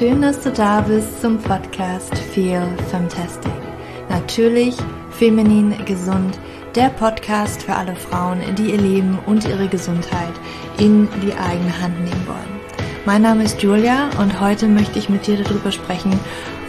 Schön, 0.00 0.22
dass 0.22 0.40
du 0.40 0.50
da 0.50 0.80
bist 0.80 1.20
zum 1.20 1.36
Podcast 1.36 2.16
Feel 2.16 2.66
Fantastic. 2.90 3.52
Natürlich 4.08 4.74
feminin 5.10 5.74
gesund, 5.84 6.38
der 6.74 6.88
Podcast 6.88 7.64
für 7.64 7.74
alle 7.74 7.94
Frauen, 7.94 8.40
die 8.56 8.70
ihr 8.70 8.80
Leben 8.80 9.18
und 9.26 9.46
ihre 9.46 9.68
Gesundheit 9.68 10.32
in 10.78 11.06
die 11.22 11.34
eigene 11.34 11.82
Hand 11.82 12.00
nehmen 12.00 12.26
wollen. 12.26 12.60
Mein 13.04 13.20
Name 13.20 13.44
ist 13.44 13.62
Julia 13.62 14.08
und 14.18 14.40
heute 14.40 14.68
möchte 14.68 14.98
ich 14.98 15.10
mit 15.10 15.26
dir 15.26 15.44
darüber 15.44 15.70
sprechen, 15.70 16.18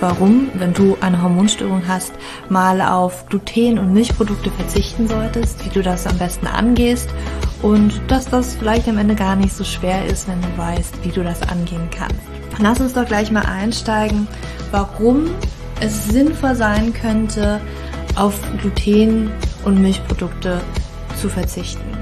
warum, 0.02 0.50
wenn 0.56 0.74
du 0.74 0.98
eine 1.00 1.22
Hormonstörung 1.22 1.84
hast, 1.88 2.12
mal 2.50 2.82
auf 2.82 3.28
Gluten 3.28 3.80
und 3.80 3.94
Milchprodukte 3.94 4.52
verzichten 4.52 5.08
solltest, 5.08 5.64
wie 5.64 5.70
du 5.70 5.82
das 5.82 6.06
am 6.06 6.18
besten 6.18 6.48
angehst 6.48 7.08
und 7.62 7.94
dass 8.10 8.26
das 8.26 8.56
vielleicht 8.56 8.90
am 8.90 8.98
Ende 8.98 9.16
gar 9.16 9.38
nicht 9.38 9.54
so 9.54 9.64
schwer 9.64 10.06
ist, 10.06 10.28
wenn 10.28 10.42
du 10.42 10.58
weißt, 10.58 11.06
wie 11.06 11.12
du 11.12 11.24
das 11.24 11.42
angehen 11.44 11.90
kannst. 11.98 12.41
Lass 12.60 12.80
uns 12.80 12.94
doch 12.94 13.06
gleich 13.06 13.32
mal 13.32 13.46
einsteigen, 13.46 14.28
warum 14.72 15.30
es 15.80 16.06
sinnvoll 16.06 16.56
sein 16.56 16.94
könnte, 16.94 17.60
auf 18.16 18.40
Gluten 18.60 19.32
und 19.66 19.82
Milchprodukte 19.82 20.62
zu 21.20 21.30
verzichten. 21.30 21.98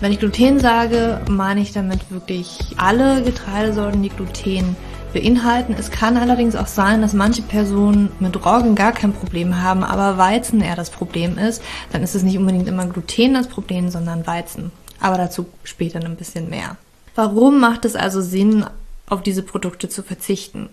Wenn 0.00 0.12
ich 0.12 0.20
Gluten 0.20 0.60
sage, 0.60 1.20
meine 1.28 1.60
ich 1.60 1.72
damit 1.72 2.10
wirklich 2.10 2.58
alle 2.76 3.22
Getreidesorten, 3.22 4.02
die 4.02 4.10
Gluten 4.10 4.76
beinhalten. 5.12 5.74
Es 5.78 5.90
kann 5.90 6.16
allerdings 6.16 6.54
auch 6.54 6.66
sein, 6.66 7.00
dass 7.02 7.14
manche 7.14 7.42
Personen 7.42 8.10
mit 8.20 8.44
Roggen 8.44 8.74
gar 8.74 8.92
kein 8.92 9.12
Problem 9.12 9.62
haben, 9.62 9.82
aber 9.82 10.18
Weizen 10.18 10.60
eher 10.60 10.76
das 10.76 10.90
Problem 10.90 11.38
ist. 11.38 11.62
Dann 11.92 12.02
ist 12.02 12.14
es 12.14 12.22
nicht 12.22 12.38
unbedingt 12.38 12.68
immer 12.68 12.86
Gluten 12.86 13.34
das 13.34 13.48
Problem, 13.48 13.88
sondern 13.90 14.26
Weizen. 14.26 14.70
Aber 15.00 15.16
dazu 15.16 15.46
später 15.64 16.00
ein 16.00 16.16
bisschen 16.16 16.48
mehr. 16.50 16.76
Warum 17.14 17.58
macht 17.58 17.84
es 17.84 17.96
also 17.96 18.20
Sinn, 18.20 18.66
auf 19.08 19.22
diese 19.22 19.42
Produkte 19.42 19.88
zu 19.88 20.02
verzichten. 20.02 20.68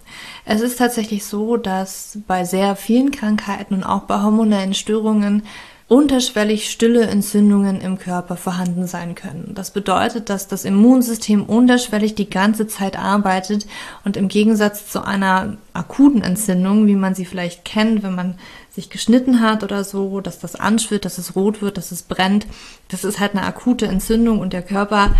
Es 0.45 0.61
ist 0.61 0.77
tatsächlich 0.77 1.25
so, 1.25 1.57
dass 1.57 2.19
bei 2.27 2.43
sehr 2.43 2.75
vielen 2.75 3.11
Krankheiten 3.11 3.75
und 3.75 3.83
auch 3.83 4.03
bei 4.03 4.21
hormonellen 4.21 4.73
Störungen 4.73 5.43
unterschwellig 5.87 6.71
stille 6.71 7.03
Entzündungen 7.03 7.79
im 7.79 7.99
Körper 7.99 8.37
vorhanden 8.37 8.87
sein 8.87 9.13
können. 9.13 9.51
Das 9.53 9.69
bedeutet, 9.69 10.31
dass 10.31 10.47
das 10.47 10.65
Immunsystem 10.65 11.43
unterschwellig 11.43 12.15
die 12.15 12.29
ganze 12.29 12.65
Zeit 12.65 12.97
arbeitet 12.97 13.67
und 14.03 14.17
im 14.17 14.27
Gegensatz 14.27 14.87
zu 14.87 15.05
einer 15.05 15.57
akuten 15.73 16.23
Entzündung, 16.23 16.87
wie 16.87 16.95
man 16.95 17.13
sie 17.13 17.25
vielleicht 17.25 17.65
kennt, 17.65 18.01
wenn 18.01 18.15
man 18.15 18.39
sich 18.71 18.89
geschnitten 18.89 19.41
hat 19.41 19.63
oder 19.63 19.83
so, 19.83 20.21
dass 20.21 20.39
das 20.39 20.55
anschwillt, 20.55 21.05
dass 21.05 21.19
es 21.19 21.35
rot 21.35 21.61
wird, 21.61 21.77
dass 21.77 21.91
es 21.91 22.01
brennt, 22.01 22.47
das 22.87 23.03
ist 23.03 23.19
halt 23.19 23.35
eine 23.35 23.45
akute 23.45 23.85
Entzündung 23.85 24.39
und 24.39 24.53
der 24.53 24.63
Körper 24.63 25.15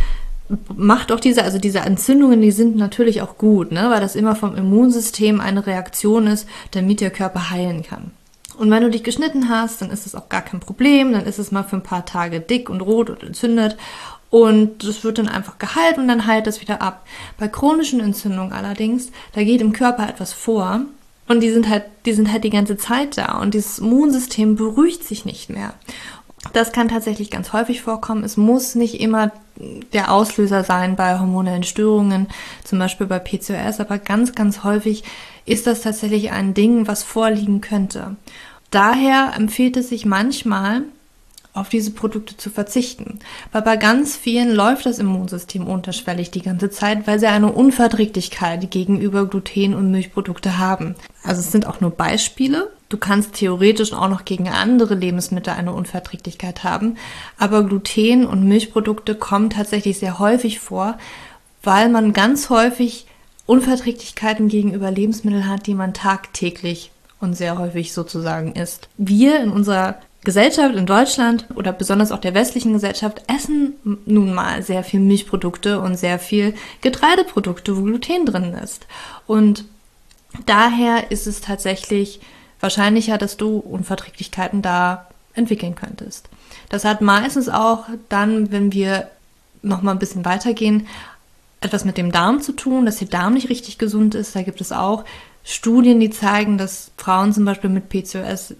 macht 0.76 1.12
auch 1.12 1.20
diese, 1.20 1.44
also 1.44 1.58
diese 1.58 1.80
Entzündungen, 1.80 2.42
die 2.42 2.52
sind 2.52 2.76
natürlich 2.76 3.22
auch 3.22 3.38
gut, 3.38 3.72
ne, 3.72 3.88
weil 3.90 4.02
das 4.02 4.16
immer 4.16 4.36
vom 4.36 4.56
Immunsystem 4.56 5.42
eine 5.42 5.66
Reaktion 5.66 6.28
ist, 6.28 6.48
damit 6.72 7.02
der 7.02 7.10
Körper 7.10 7.50
heilen 7.50 7.84
kann. 7.84 8.12
Und 8.58 8.72
wenn 8.72 8.84
du 8.84 8.90
dich 8.90 9.04
geschnitten 9.04 9.50
hast, 9.50 9.82
dann 9.82 9.90
ist 9.90 10.06
es 10.06 10.16
auch 10.16 10.30
gar 10.30 10.42
kein 10.42 10.60
Problem. 10.60 11.12
Dann 11.12 11.26
ist 11.26 11.40
es 11.40 11.52
mal 11.52 11.64
für 11.64 11.76
ein 11.76 11.84
paar 11.84 12.06
Tage 12.06 12.40
dick 12.40 12.70
und 12.70 12.82
rot 12.82 13.10
und 13.10 13.24
entzündet. 13.24 13.76
Und 14.30 14.84
es 14.84 15.04
wird 15.04 15.18
dann 15.18 15.28
einfach 15.28 15.58
geheilt 15.60 15.98
und 15.98 16.08
dann 16.08 16.26
heilt 16.26 16.48
es 16.48 16.62
wieder 16.62 16.82
ab. 16.82 17.06
Bei 17.38 17.48
chronischen 17.48 18.00
Entzündungen 18.00 18.54
allerdings, 18.54 19.12
da 19.34 19.44
geht 19.44 19.62
im 19.62 19.74
Körper 19.74 20.08
etwas 20.08 20.34
vor. 20.34 20.82
Und 21.28 21.42
die 21.42 21.52
sind 21.52 21.70
halt, 21.70 21.84
die 22.06 22.14
sind 22.14 22.32
halt 22.32 22.44
die 22.44 22.50
ganze 22.50 22.78
Zeit 22.78 23.18
da. 23.18 23.40
Und 23.40 23.54
dieses 23.54 23.80
Immunsystem 23.80 24.56
beruhigt 24.56 25.04
sich 25.04 25.26
nicht 25.26 25.50
mehr. 25.50 25.74
Das 26.56 26.72
kann 26.72 26.88
tatsächlich 26.88 27.32
ganz 27.32 27.52
häufig 27.52 27.82
vorkommen. 27.82 28.24
Es 28.24 28.38
muss 28.38 28.76
nicht 28.76 29.02
immer 29.02 29.34
der 29.92 30.10
Auslöser 30.10 30.64
sein 30.64 30.96
bei 30.96 31.20
hormonellen 31.20 31.64
Störungen, 31.64 32.28
zum 32.64 32.80
Beispiel 32.80 33.08
bei 33.08 33.20
PCOS, 33.20 33.82
aber 33.82 33.98
ganz, 33.98 34.36
ganz 34.36 34.64
häufig 34.64 35.04
ist 35.46 35.68
das 35.68 35.82
tatsächlich 35.82 36.32
ein 36.32 36.54
Ding, 36.54 36.88
was 36.88 37.04
vorliegen 37.04 37.60
könnte. 37.60 38.16
Daher 38.72 39.34
empfiehlt 39.36 39.76
es 39.76 39.90
sich 39.90 40.06
manchmal, 40.06 40.84
auf 41.54 41.68
diese 41.68 41.92
Produkte 41.92 42.38
zu 42.38 42.50
verzichten. 42.50 43.20
Weil 43.52 43.62
bei 43.62 43.76
ganz 43.76 44.16
vielen 44.16 44.56
läuft 44.56 44.86
das 44.86 45.00
Immunsystem 45.00 45.68
unterschwellig 45.68 46.32
die 46.32 46.42
ganze 46.42 46.70
Zeit, 46.70 47.06
weil 47.06 47.20
sie 47.20 47.28
eine 47.28 47.52
Unverträglichkeit 47.52 48.72
gegenüber 48.72 49.26
Gluten 49.26 49.74
und 49.74 49.92
Milchprodukte 49.92 50.58
haben. 50.58 50.96
Also 51.22 51.42
es 51.42 51.52
sind 51.52 51.68
auch 51.68 51.82
nur 51.82 51.92
Beispiele. 51.92 52.72
Du 52.90 52.98
kannst 52.98 53.34
theoretisch 53.34 53.94
auch 53.94 54.10
noch 54.10 54.26
gegen 54.26 54.48
andere 54.48 54.96
Lebensmittel 54.96 55.54
eine 55.54 55.74
Unverträglichkeit 55.74 56.64
haben, 56.64 56.98
aber 57.38 57.64
Gluten 57.64 58.26
und 58.26 58.48
Milchprodukte 58.48 59.16
kommen 59.16 59.50
tatsächlich 59.50 59.98
sehr 60.00 60.20
häufig 60.20 60.60
vor, 60.60 60.98
weil 61.64 61.90
man 61.90 62.14
ganz 62.14 62.50
häufig 62.50 63.08
Unverträglichkeiten 63.48 64.48
gegenüber 64.48 64.92
Lebensmitteln 64.92 65.50
hat, 65.50 65.68
die 65.68 65.74
man 65.74 65.94
tagtäglich 65.94 66.92
und 67.20 67.36
sehr 67.36 67.58
häufig 67.58 67.94
sozusagen 67.94 68.54
isst. 68.54 68.90
Wir 68.98 69.40
in 69.40 69.52
unserer 69.52 69.96
Gesellschaft 70.24 70.76
in 70.76 70.86
Deutschland 70.86 71.46
oder 71.56 71.72
besonders 71.72 72.12
auch 72.12 72.20
der 72.20 72.34
westlichen 72.34 72.74
Gesellschaft 72.74 73.22
essen 73.28 73.76
nun 74.06 74.34
mal 74.34 74.64
sehr 74.64 74.84
viel 74.84 75.00
Milchprodukte 75.00 75.80
und 75.80 75.98
sehr 75.98 76.20
viel 76.20 76.56
Getreideprodukte, 76.82 77.78
wo 77.78 77.84
Gluten 77.84 78.26
drin 78.26 78.54
ist. 78.54 78.88
Und 79.28 79.66
daher 80.46 81.12
ist 81.12 81.28
es 81.28 81.42
tatsächlich 81.42 82.20
wahrscheinlicher, 82.66 83.18
dass 83.18 83.38
du 83.38 83.58
Unverträglichkeiten 83.60 84.62
da 84.62 85.08
entwickeln 85.36 85.76
könntest. 85.76 86.30
Das 86.70 86.84
hat 86.84 87.02
meistens 87.02 87.48
auch 87.48 87.86
dann, 88.10 88.52
wenn 88.52 88.74
wir 88.74 89.08
noch 89.62 89.84
mal 89.84 89.92
ein 89.92 90.00
bisschen 90.00 90.26
weitergehen, 90.26 90.88
etwas 91.62 91.86
mit 91.86 91.98
dem 91.98 92.12
Darm 92.12 92.42
zu 92.42 92.54
tun, 92.54 92.86
dass 92.86 92.98
der 92.98 93.08
Darm 93.08 93.36
nicht 93.36 93.50
richtig 93.50 93.78
gesund 93.78 94.16
ist. 94.16 94.36
Da 94.36 94.42
gibt 94.42 94.62
es 94.62 94.72
auch 94.72 95.06
Studien, 95.44 96.00
die 96.00 96.10
zeigen, 96.10 96.58
dass 96.58 96.92
Frauen 96.98 97.34
zum 97.34 97.46
Beispiel 97.46 97.70
mit 97.70 97.90
PCOS 97.90 98.56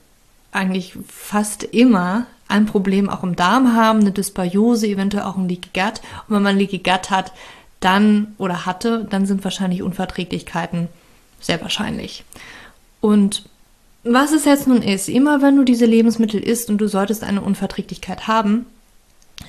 eigentlich 0.52 0.98
fast 1.08 1.64
immer 1.64 2.28
ein 2.48 2.68
Problem 2.68 3.10
auch 3.10 3.24
im 3.24 3.36
Darm 3.36 3.76
haben, 3.76 4.02
eine 4.02 4.12
Dysbiose, 4.12 4.88
eventuell 4.88 5.24
auch 5.24 5.36
ein 5.36 5.50
Leaky 5.50 5.70
Gut. 5.74 6.02
Und 6.28 6.36
wenn 6.36 6.44
man 6.44 6.58
Leaky 6.58 6.78
Gut 6.80 7.10
hat, 7.10 7.32
dann 7.80 8.36
oder 8.38 8.66
hatte, 8.66 9.08
dann 9.10 9.26
sind 9.26 9.44
wahrscheinlich 9.44 9.82
Unverträglichkeiten 9.82 10.88
sehr 11.40 11.62
wahrscheinlich. 11.62 12.24
Und 13.02 13.44
was 14.06 14.32
es 14.32 14.46
jetzt 14.46 14.68
nun 14.68 14.82
ist, 14.82 15.10
immer 15.10 15.42
wenn 15.42 15.58
du 15.58 15.64
diese 15.64 15.86
Lebensmittel 15.86 16.40
isst 16.40 16.70
und 16.70 16.78
du 16.78 16.88
solltest 16.88 17.24
eine 17.24 17.42
Unverträglichkeit 17.42 18.28
haben, 18.28 18.68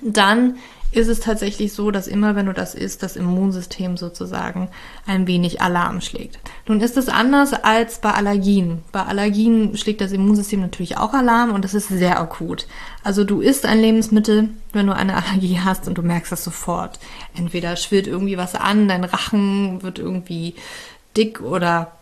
dann 0.02 0.56
ist 0.92 1.08
es 1.08 1.20
tatsächlich 1.20 1.74
so, 1.74 1.90
dass 1.90 2.06
immer 2.06 2.36
wenn 2.36 2.46
du 2.46 2.54
das 2.54 2.74
isst, 2.74 3.02
das 3.02 3.16
Immunsystem 3.16 3.98
sozusagen 3.98 4.68
ein 5.06 5.26
wenig 5.26 5.60
Alarm 5.60 6.00
schlägt. 6.00 6.38
Nun 6.66 6.80
ist 6.80 6.96
es 6.96 7.08
anders 7.08 7.52
als 7.52 7.98
bei 7.98 8.12
Allergien. 8.12 8.82
Bei 8.92 9.02
Allergien 9.02 9.76
schlägt 9.76 10.00
das 10.00 10.12
Immunsystem 10.12 10.60
natürlich 10.60 10.96
auch 10.96 11.12
Alarm 11.12 11.52
und 11.52 11.64
das 11.64 11.74
ist 11.74 11.88
sehr 11.88 12.18
akut. 12.18 12.66
Also 13.04 13.24
du 13.24 13.42
isst 13.42 13.66
ein 13.66 13.80
Lebensmittel, 13.80 14.48
wenn 14.72 14.86
du 14.86 14.94
eine 14.94 15.16
Allergie 15.16 15.60
hast 15.62 15.86
und 15.86 15.98
du 15.98 16.02
merkst 16.02 16.32
das 16.32 16.44
sofort. 16.44 16.98
Entweder 17.36 17.76
schwillt 17.76 18.06
irgendwie 18.06 18.38
was 18.38 18.54
an, 18.54 18.88
dein 18.88 19.04
Rachen 19.04 19.82
wird 19.82 19.98
irgendwie 19.98 20.54
dick 21.14 21.42
oder 21.42 21.95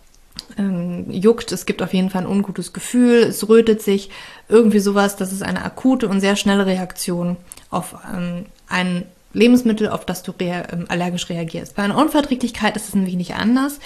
ähm, 0.59 1.11
juckt, 1.11 1.53
es 1.53 1.67
gibt 1.67 1.83
auf 1.83 1.93
jeden 1.93 2.11
Fall 2.11 2.23
ein 2.23 2.29
ungutes 2.29 2.73
Gefühl, 2.73 3.23
es 3.25 3.49
rötet 3.49 3.83
sich, 3.83 4.11
irgendwie 4.49 4.79
sowas, 4.79 5.17
das 5.17 5.33
ist 5.33 5.43
eine 5.43 5.65
akute 5.65 6.09
und 6.09 6.21
sehr 6.21 6.37
schnelle 6.37 6.67
Reaktion 6.67 7.37
auf 7.71 7.97
ähm, 8.15 8.47
ein 8.69 9.05
Lebensmittel, 9.33 9.89
auf 9.89 10.05
das 10.05 10.23
du 10.23 10.33
rea 10.39 10.65
ähm, 10.73 10.87
allergisch 10.89 11.29
reagierst. 11.29 11.75
Bei 11.77 11.83
einer 11.83 11.99
Unverträglichkeit 11.99 12.77
ist 12.77 12.89
es 12.89 12.95
ein 12.95 13.07
wenig 13.07 13.35
anders. 13.35 13.81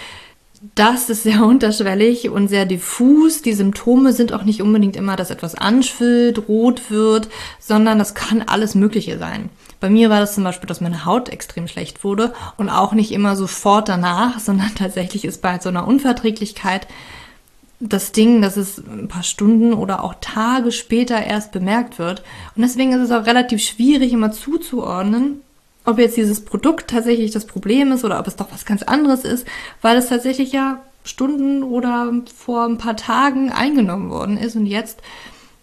Das 0.75 1.09
ist 1.09 1.23
sehr 1.23 1.43
unterschwellig 1.45 2.29
und 2.29 2.49
sehr 2.49 2.67
diffus. 2.67 3.43
Die 3.43 3.55
Symptome 3.55 4.13
sind 4.13 4.33
auch 4.33 4.45
nicht 4.45 4.63
unbedingt 4.63 4.97
immer, 4.97 5.17
dass 5.17 5.31
etwas 5.31 5.54
anschwillt, 5.54 6.49
rot 6.49 6.91
wird, 6.91 7.28
sondern 7.59 7.99
das 7.99 8.15
kann 8.15 8.43
alles 8.43 8.75
Mögliche 8.75 9.19
sein. 9.19 9.51
Bei 9.80 9.91
mir 9.91 10.10
war 10.10 10.21
das 10.21 10.34
zum 10.34 10.45
Beispiel, 10.45 10.66
dass 10.66 10.80
meine 10.80 11.04
Haut 11.04 11.28
extrem 11.28 11.69
schlecht 11.69 12.03
wurde 12.04 12.34
und 12.57 12.69
auch 12.69 12.92
nicht 12.92 13.13
immer 13.13 13.36
sofort 13.36 13.89
danach, 13.89 14.39
sondern 14.41 14.75
tatsächlich 14.75 15.25
ist 15.25 15.42
bei 15.42 15.59
so 15.59 15.69
einer 15.69 15.86
Unverträglichkeit 15.86 16.86
das 17.80 18.10
Ding, 18.10 18.42
dass 18.42 18.57
es 18.57 18.78
ein 18.78 19.07
paar 19.07 19.22
Stunden 19.22 19.72
oder 19.72 20.03
auch 20.03 20.15
Tage 20.21 20.72
später 20.72 21.22
erst 21.22 21.53
bemerkt 21.53 21.98
wird. 21.98 22.25
Und 22.57 22.63
deswegen 22.63 22.92
ist 22.92 23.03
es 23.03 23.13
auch 23.13 23.25
relativ 23.25 23.63
schwierig, 23.63 24.13
immer 24.13 24.33
zuzuordnen, 24.33 25.42
ob 25.84 25.98
jetzt 25.98 26.16
dieses 26.16 26.45
Produkt 26.45 26.91
tatsächlich 26.91 27.30
das 27.30 27.47
Problem 27.47 27.92
ist 27.92 28.04
oder 28.04 28.19
ob 28.19 28.27
es 28.27 28.36
doch 28.36 28.48
was 28.51 28.66
ganz 28.66 28.83
anderes 28.83 29.25
ist, 29.25 29.47
weil 29.80 29.97
es 29.97 30.09
tatsächlich 30.09 30.53
ja 30.53 30.83
Stunden 31.04 31.63
oder 31.63 32.13
vor 32.36 32.65
ein 32.65 32.78
paar 32.78 32.97
Tagen 32.97 33.51
eingenommen 33.51 34.10
worden 34.10 34.36
ist 34.36 34.57
und 34.57 34.66
jetzt 34.66 35.01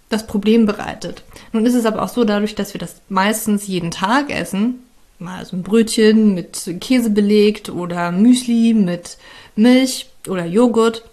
das 0.10 0.28
Problem 0.28 0.66
bereitet. 0.66 1.24
Nun 1.52 1.66
ist 1.66 1.74
es 1.74 1.86
aber 1.86 2.02
auch 2.02 2.10
so, 2.10 2.24
dadurch, 2.24 2.56
dass 2.56 2.74
wir 2.74 2.80
das 2.80 3.02
meistens 3.10 3.68
jeden 3.68 3.92
Tag 3.92 4.30
essen, 4.30 4.84
mal 5.20 5.46
so 5.46 5.56
ein 5.56 5.64
Brötchen 5.64 6.34
mit 6.34 6.78
Käse 6.82 7.10
belegt 7.10 7.70
oder 7.70 8.12
Müsli 8.12 8.74
mit 8.74 9.18
Milch 9.56 10.08
oder 10.28 10.46
Joghurt, 10.46 11.04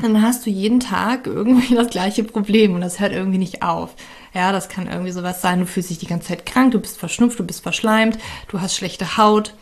dann 0.00 0.22
hast 0.22 0.46
du 0.46 0.50
jeden 0.50 0.80
Tag 0.80 1.26
irgendwie 1.26 1.74
das 1.74 1.88
gleiche 1.88 2.24
Problem 2.24 2.74
und 2.74 2.80
das 2.80 3.00
hört 3.00 3.12
irgendwie 3.12 3.38
nicht 3.38 3.62
auf. 3.62 3.94
Ja, 4.34 4.52
das 4.52 4.68
kann 4.68 4.86
irgendwie 4.86 5.10
sowas 5.10 5.42
sein, 5.42 5.60
du 5.60 5.66
fühlst 5.66 5.90
dich 5.90 5.98
die 5.98 6.06
ganze 6.06 6.28
Zeit 6.28 6.46
krank, 6.46 6.72
du 6.72 6.80
bist 6.80 6.98
verschnupft, 6.98 7.38
du 7.38 7.44
bist 7.44 7.62
verschleimt, 7.62 8.18
du 8.48 8.60
hast 8.60 8.76
schlechte 8.76 9.16
Haut, 9.16 9.54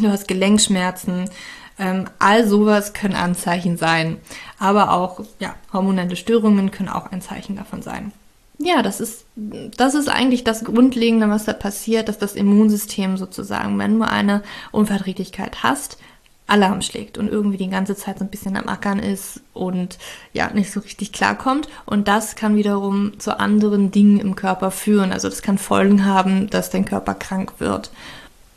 du 0.00 0.08
hast 0.08 0.26
Gelenkschmerzen, 0.26 1.30
Ähm, 1.78 2.06
all 2.18 2.46
sowas 2.46 2.92
können 2.92 3.14
Anzeichen 3.14 3.76
sein. 3.76 4.18
Aber 4.58 4.92
auch 4.92 5.20
ja, 5.38 5.54
hormonelle 5.72 6.16
Störungen 6.16 6.70
können 6.70 6.88
auch 6.88 7.10
ein 7.12 7.20
Zeichen 7.20 7.56
davon 7.56 7.82
sein. 7.82 8.12
Ja, 8.58 8.82
das 8.82 9.00
ist, 9.00 9.26
das 9.36 9.94
ist 9.94 10.08
eigentlich 10.08 10.42
das 10.42 10.64
Grundlegende, 10.64 11.28
was 11.28 11.44
da 11.44 11.52
passiert, 11.52 12.08
dass 12.08 12.18
das 12.18 12.34
Immunsystem 12.34 13.18
sozusagen, 13.18 13.78
wenn 13.78 13.98
du 13.98 14.08
eine 14.08 14.42
Unverträglichkeit 14.72 15.62
hast, 15.62 15.98
Alarm 16.46 16.80
schlägt 16.80 17.18
und 17.18 17.28
irgendwie 17.28 17.56
die 17.56 17.68
ganze 17.68 17.96
Zeit 17.96 18.18
so 18.18 18.24
ein 18.24 18.30
bisschen 18.30 18.56
am 18.56 18.68
Ackern 18.68 19.00
ist 19.00 19.40
und 19.52 19.98
ja, 20.32 20.48
nicht 20.50 20.70
so 20.70 20.80
richtig 20.80 21.12
klarkommt. 21.12 21.68
Und 21.84 22.08
das 22.08 22.36
kann 22.36 22.56
wiederum 22.56 23.18
zu 23.18 23.38
anderen 23.38 23.90
Dingen 23.90 24.20
im 24.20 24.36
Körper 24.36 24.70
führen. 24.70 25.12
Also 25.12 25.28
das 25.28 25.42
kann 25.42 25.58
Folgen 25.58 26.04
haben, 26.04 26.48
dass 26.48 26.70
dein 26.70 26.84
Körper 26.84 27.14
krank 27.14 27.54
wird 27.58 27.90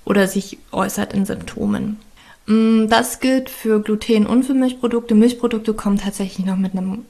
oder 0.06 0.28
sich 0.28 0.60
äußert 0.72 1.14
in 1.14 1.26
Symptomen. 1.26 1.98
Mm, 2.50 2.88
das 2.88 3.20
gilt 3.20 3.50
für 3.50 3.80
Gluten 3.80 4.26
und 4.26 4.44
für 4.44 4.56
Milchprodukte. 4.56 5.14
Milchprodukte 5.14 5.76
kommen 5.76 6.00
tatsächlich 6.00 6.48
noch 6.48 6.58
mit 6.58 6.74
einem 6.74 7.06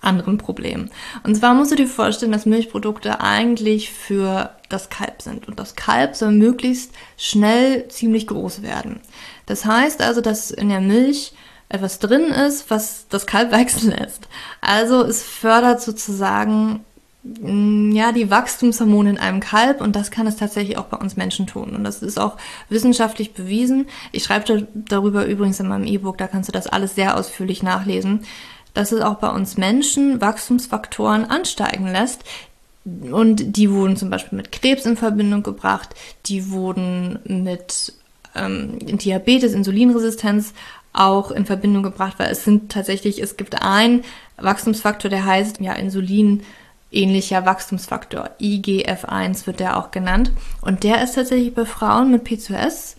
anderen 0.00 0.36
Problem. 0.36 0.90
Und 1.22 1.36
zwar 1.36 1.54
musst 1.54 1.70
du 1.70 1.76
dir 1.76 1.86
vorstellen, 1.86 2.32
dass 2.32 2.44
Milchprodukte 2.44 3.20
eigentlich 3.20 3.90
für 3.90 4.50
das 4.68 4.90
Kalb 4.90 5.22
sind. 5.22 5.46
Und 5.46 5.60
das 5.60 5.76
Kalb 5.76 6.16
soll 6.16 6.32
möglichst 6.32 6.92
schnell 7.16 7.86
ziemlich 7.88 8.26
groß 8.26 8.62
werden. 8.62 8.98
Das 9.46 9.64
heißt 9.64 10.02
also, 10.02 10.20
dass 10.20 10.50
in 10.50 10.70
der 10.70 10.80
Milch 10.80 11.34
etwas 11.68 12.00
drin 12.00 12.24
ist, 12.24 12.68
was 12.68 13.06
das 13.10 13.26
Kalb 13.26 13.52
wachsen 13.52 13.92
lässt. 13.92 14.26
Also 14.60 15.04
es 15.04 15.22
fördert 15.22 15.80
sozusagen 15.82 16.84
ja, 17.22 18.12
die 18.12 18.30
Wachstumshormone 18.30 19.10
in 19.10 19.18
einem 19.18 19.40
Kalb 19.40 19.82
und 19.82 19.94
das 19.94 20.10
kann 20.10 20.26
es 20.26 20.36
tatsächlich 20.36 20.78
auch 20.78 20.86
bei 20.86 20.96
uns 20.96 21.16
Menschen 21.16 21.46
tun. 21.46 21.76
Und 21.76 21.84
das 21.84 22.02
ist 22.02 22.18
auch 22.18 22.38
wissenschaftlich 22.70 23.34
bewiesen. 23.34 23.88
Ich 24.10 24.24
schreibe 24.24 24.66
darüber 24.74 25.26
übrigens 25.26 25.60
in 25.60 25.68
meinem 25.68 25.84
E-Book, 25.84 26.16
da 26.16 26.26
kannst 26.26 26.48
du 26.48 26.52
das 26.52 26.66
alles 26.66 26.94
sehr 26.94 27.16
ausführlich 27.16 27.62
nachlesen 27.62 28.22
dass 28.74 28.92
es 28.92 29.00
auch 29.00 29.16
bei 29.16 29.28
uns 29.28 29.56
Menschen 29.56 30.20
Wachstumsfaktoren 30.20 31.24
ansteigen 31.24 31.86
lässt. 31.86 32.24
Und 32.84 33.56
die 33.56 33.70
wurden 33.70 33.96
zum 33.96 34.10
Beispiel 34.10 34.36
mit 34.36 34.52
Krebs 34.52 34.86
in 34.86 34.96
Verbindung 34.96 35.42
gebracht, 35.42 35.90
die 36.26 36.50
wurden 36.50 37.18
mit 37.24 37.92
ähm, 38.34 38.78
Diabetes, 38.78 39.52
Insulinresistenz 39.52 40.54
auch 40.92 41.30
in 41.30 41.46
Verbindung 41.46 41.82
gebracht, 41.82 42.14
weil 42.18 42.30
es 42.30 42.44
sind 42.44 42.72
tatsächlich, 42.72 43.22
es 43.22 43.36
gibt 43.36 43.62
einen 43.62 44.02
Wachstumsfaktor, 44.38 45.10
der 45.10 45.24
heißt 45.24 45.60
ja 45.60 45.74
Insulin 45.74 46.42
ähnlicher 46.92 47.46
Wachstumsfaktor, 47.46 48.30
IGF-1 48.40 49.46
wird 49.46 49.60
der 49.60 49.78
auch 49.78 49.90
genannt. 49.90 50.32
Und 50.60 50.84
der 50.84 51.02
ist 51.02 51.14
tatsächlich 51.14 51.54
bei 51.54 51.64
Frauen 51.64 52.10
mit 52.10 52.24
PCOS, 52.24 52.96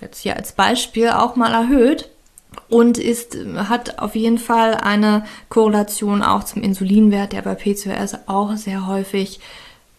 jetzt 0.00 0.20
hier 0.20 0.36
als 0.36 0.52
Beispiel, 0.52 1.10
auch 1.10 1.36
mal 1.36 1.52
erhöht 1.52 2.08
und 2.68 2.98
ist, 2.98 3.36
hat 3.56 3.98
auf 3.98 4.14
jeden 4.14 4.38
Fall 4.38 4.74
eine 4.74 5.24
Korrelation 5.48 6.22
auch 6.22 6.44
zum 6.44 6.62
Insulinwert, 6.62 7.32
der 7.32 7.42
bei 7.42 7.54
PCOS 7.54 8.16
auch 8.26 8.56
sehr 8.56 8.86
häufig, 8.86 9.40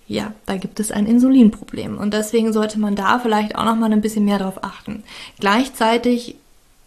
ja, 0.07 0.33
da 0.45 0.57
gibt 0.57 0.79
es 0.79 0.91
ein 0.91 1.05
Insulinproblem. 1.05 1.97
Und 1.97 2.13
deswegen 2.13 2.53
sollte 2.53 2.79
man 2.79 2.95
da 2.95 3.19
vielleicht 3.19 3.55
auch 3.55 3.65
noch 3.65 3.75
mal 3.75 3.91
ein 3.91 4.01
bisschen 4.01 4.25
mehr 4.25 4.39
drauf 4.39 4.63
achten. 4.63 5.03
Gleichzeitig 5.39 6.35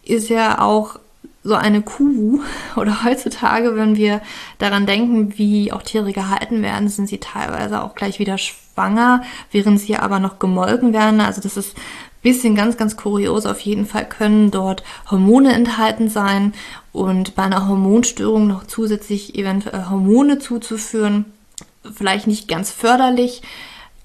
ist 0.03 0.29
ja 0.29 0.61
auch 0.61 0.99
so 1.43 1.55
eine 1.55 1.81
Kuh 1.81 2.41
oder 2.75 3.03
heutzutage, 3.03 3.75
wenn 3.75 3.95
wir 3.95 4.21
daran 4.57 4.85
denken, 4.85 5.37
wie 5.37 5.71
auch 5.71 5.83
Tiere 5.83 6.13
gehalten 6.13 6.61
werden, 6.61 6.89
sind 6.89 7.07
sie 7.07 7.19
teilweise 7.19 7.83
auch 7.83 7.95
gleich 7.95 8.19
wieder 8.19 8.37
schwanger, 8.37 9.23
während 9.51 9.79
sie 9.79 9.97
aber 9.97 10.19
noch 10.19 10.39
gemolken 10.39 10.93
werden. 10.93 11.21
Also 11.21 11.41
das 11.41 11.57
ist 11.57 11.75
bisschen 12.25 12.55
ganz, 12.55 12.75
ganz 12.75 12.97
kurios. 12.97 13.45
Auf 13.45 13.59
jeden 13.61 13.85
Fall 13.85 14.09
können 14.09 14.49
dort 14.49 14.83
Hormone 15.11 15.53
enthalten 15.53 16.09
sein 16.09 16.53
und 16.91 17.35
bei 17.35 17.43
einer 17.43 17.67
Hormonstörung 17.67 18.47
noch 18.47 18.65
zusätzlich 18.65 19.35
eventuell 19.35 19.89
Hormone 19.91 20.39
zuzuführen, 20.39 21.25
vielleicht 21.93 22.25
nicht 22.25 22.47
ganz 22.47 22.71
förderlich. 22.71 23.43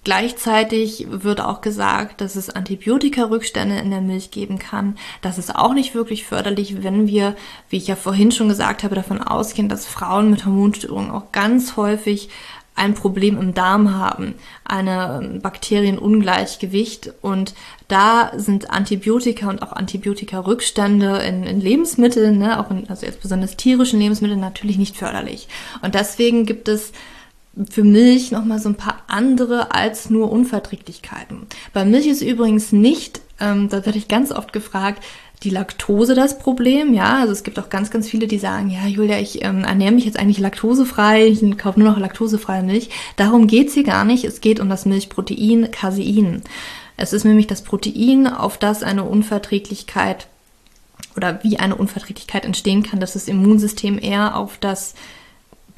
Gleichzeitig 0.03 1.07
wird 1.11 1.43
auch 1.43 1.61
gesagt, 1.61 2.23
dass 2.23 2.35
es 2.35 2.49
Antibiotika-Rückstände 2.49 3.77
in 3.77 3.91
der 3.91 4.01
Milch 4.01 4.31
geben 4.31 4.59
kann. 4.59 4.97
Das 5.21 5.37
ist 5.37 5.55
auch 5.55 5.75
nicht 5.75 5.95
wirklich 5.95 6.25
förderlich, 6.25 6.83
wenn 6.83 7.07
wir, 7.07 7.37
wie 7.69 7.77
ich 7.77 7.87
ja 7.87 7.97
vorhin 7.97 8.33
schon 8.33 8.49
gesagt 8.49 8.83
habe, 8.83 8.95
davon 8.95 9.21
ausgehen, 9.21 9.69
dass 9.69 9.87
Frauen 9.87 10.31
mit 10.31 10.47
Hormonstörungen 10.47 11.11
auch 11.11 11.33
ganz 11.33 11.77
häufig 11.77 12.31
ein 12.77 12.95
Problem 12.95 13.39
im 13.39 13.53
Darm 13.53 13.95
haben, 13.95 14.37
eine 14.65 15.39
Bakterienungleichgewicht 15.43 17.13
und 17.21 17.55
da 17.89 18.33
sind 18.37 18.71
Antibiotika 18.71 19.51
und 19.51 19.61
auch 19.63 19.73
Antibiotika-Rückstände 19.73 21.19
in, 21.19 21.43
in, 21.43 21.61
Lebensmitteln, 21.61 22.39
ne, 22.39 22.59
auch 22.59 22.71
in, 22.71 22.89
also 22.89 23.05
jetzt 23.05 23.21
besonders 23.21 23.59
tierischen 23.59 24.01
Lebensmitteln 24.01 24.41
natürlich 24.41 24.79
nicht 24.79 24.97
förderlich. 24.97 25.49
Und 25.83 25.95
deswegen 25.95 26.47
gibt 26.47 26.69
es 26.69 26.93
für 27.71 27.85
Milch 27.85 28.31
nochmal 28.31 28.59
so 28.59 28.69
ein 28.69 28.77
paar 28.77 29.03
andere 29.09 29.75
als 29.75 30.09
nur 30.09 30.31
Unverträglichkeiten. 30.31 31.47
Bei 31.73 31.85
Milch 31.85 32.07
ist 32.07 32.23
übrigens 32.23 32.73
nicht, 32.73 33.21
ähm, 33.41 33.69
da 33.69 33.85
werde 33.85 33.99
ich 33.99 34.09
ganz 34.09 34.31
oft 34.33 34.53
gefragt, 34.53 35.03
die 35.43 35.51
Laktose 35.51 36.15
das 36.15 36.39
Problem, 36.39 36.93
ja. 36.93 37.19
Also 37.19 37.33
es 37.33 37.43
gibt 37.43 37.59
auch 37.59 37.71
ganz, 37.71 37.91
ganz 37.91 38.09
viele, 38.09 38.27
die 38.27 38.39
sagen, 38.39 38.71
ja, 38.71 38.87
Julia, 38.87 39.19
ich 39.19 39.43
ähm, 39.43 39.65
ernähre 39.65 39.93
mich 39.93 40.05
jetzt 40.05 40.19
eigentlich 40.19 40.39
laktosefrei, 40.39 41.27
ich 41.27 41.41
kaufe 41.59 41.81
nur 41.81 41.91
noch 41.91 41.99
laktosefreie 41.99 42.63
Milch. 42.63 42.91
Darum 43.17 43.47
geht's 43.47 43.75
hier 43.75 43.85
gar 43.85 44.05
nicht. 44.05 44.25
Es 44.25 44.41
geht 44.41 44.61
um 44.61 44.69
das 44.69 44.85
Milchprotein 44.85 45.71
Casein. 45.71 46.43
Es 46.97 47.15
ist 47.15 47.25
nämlich 47.25 47.47
das 47.47 47.63
Protein, 47.63 48.27
auf 48.27 48.59
das 48.59 48.83
eine 48.83 49.05
Unverträglichkeit 49.05 50.27
oder 51.17 51.43
wie 51.43 51.59
eine 51.59 51.77
Unverträglichkeit 51.77 52.45
entstehen 52.45 52.83
kann, 52.83 53.01
dass 53.01 53.15
das 53.15 53.27
Immunsystem 53.27 53.99
eher 53.99 54.37
auf 54.37 54.59
das 54.59 54.95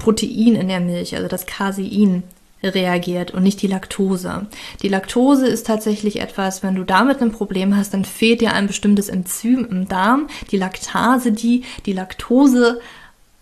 Protein 0.03 0.55
in 0.55 0.67
der 0.67 0.79
Milch, 0.79 1.15
also 1.15 1.27
das 1.27 1.45
Casein, 1.45 2.23
reagiert 2.61 3.31
und 3.31 3.43
nicht 3.43 3.61
die 3.61 3.67
Laktose. 3.67 4.47
Die 4.81 4.87
Laktose 4.87 5.47
ist 5.47 5.67
tatsächlich 5.67 6.21
etwas, 6.21 6.63
wenn 6.63 6.75
du 6.75 6.83
damit 6.83 7.21
ein 7.21 7.31
Problem 7.31 7.75
hast, 7.75 7.93
dann 7.93 8.05
fehlt 8.05 8.39
dir 8.39 8.53
ein 8.53 8.67
bestimmtes 8.67 9.09
Enzym 9.09 9.67
im 9.69 9.87
Darm, 9.87 10.27
die 10.51 10.57
Laktase, 10.57 11.33
die 11.33 11.63
die 11.85 11.93
Laktose 11.93 12.79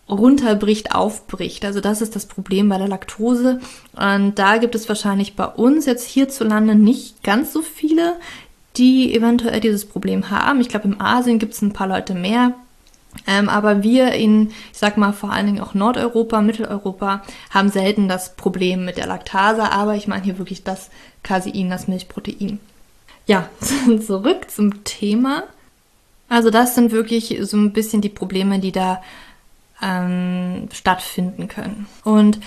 runterbricht, 0.10 0.94
aufbricht. 0.94 1.63
Also 1.66 1.81
das 1.81 2.02
ist 2.02 2.16
das 2.16 2.25
Problem 2.25 2.68
bei 2.68 2.78
der 2.78 2.88
Laktose. 2.88 3.60
Und 3.96 4.39
da 4.39 4.58
gibt 4.58 4.75
es 4.75 4.89
wahrscheinlich 4.89 5.36
bei 5.36 5.46
uns 5.46 5.86
jetzt 5.86 6.08
hierzulande 6.08 6.75
nicht 6.75 7.24
ganz 7.24 7.53
so 7.53 7.62
viele, 7.62 8.15
die 8.77 9.13
eventuell 9.15 9.60
dieses 9.60 9.86
Problem 9.86 10.30
haben. 10.30 10.62
Ich 10.62 10.70
glaube, 10.70 10.88
im 10.88 11.00
Asien 11.00 11.39
gibt 11.39 11.53
es 11.53 11.62
ein 11.62 11.74
paar 11.74 11.88
Leute 11.88 12.13
mehr. 12.13 12.53
Ähm, 13.27 13.50
aber 13.50 13.84
wir 13.84 14.13
in, 14.13 14.50
ich 14.72 14.77
sag 14.77 14.98
mal 14.98 15.12
vor 15.12 15.32
allen 15.32 15.46
Dingen 15.46 15.62
auch 15.62 15.74
Nordeuropa, 15.74 16.41
Mitteleuropa, 16.41 17.22
haben 17.50 17.70
selten 17.70 18.08
das 18.08 18.36
Problem 18.36 18.86
mit 18.86 18.98
der 18.98 19.08
Laktase, 19.08 19.72
aber 19.72 19.96
ich 19.96 20.08
meine 20.08 20.24
hier 20.24 20.38
wirklich 20.38 20.63
das 20.63 20.89
Casein, 21.24 21.70
das 21.70 21.88
Milchprotein. 21.88 22.60
Ja, 23.27 23.50
zurück 24.06 24.50
zum 24.50 24.84
Thema. 24.84 25.44
Also 26.30 26.50
das 26.50 26.75
sind 26.75 26.91
wirklich 26.91 27.38
so 27.41 27.58
ein 27.58 27.74
bisschen 27.74 28.01
die 28.01 28.10
Probleme, 28.10 28.60
die 28.60 28.72
da 28.72 29.01
ähm, 29.82 30.70
stattfinden 30.72 31.48
können. 31.48 31.88
Und 32.03 32.39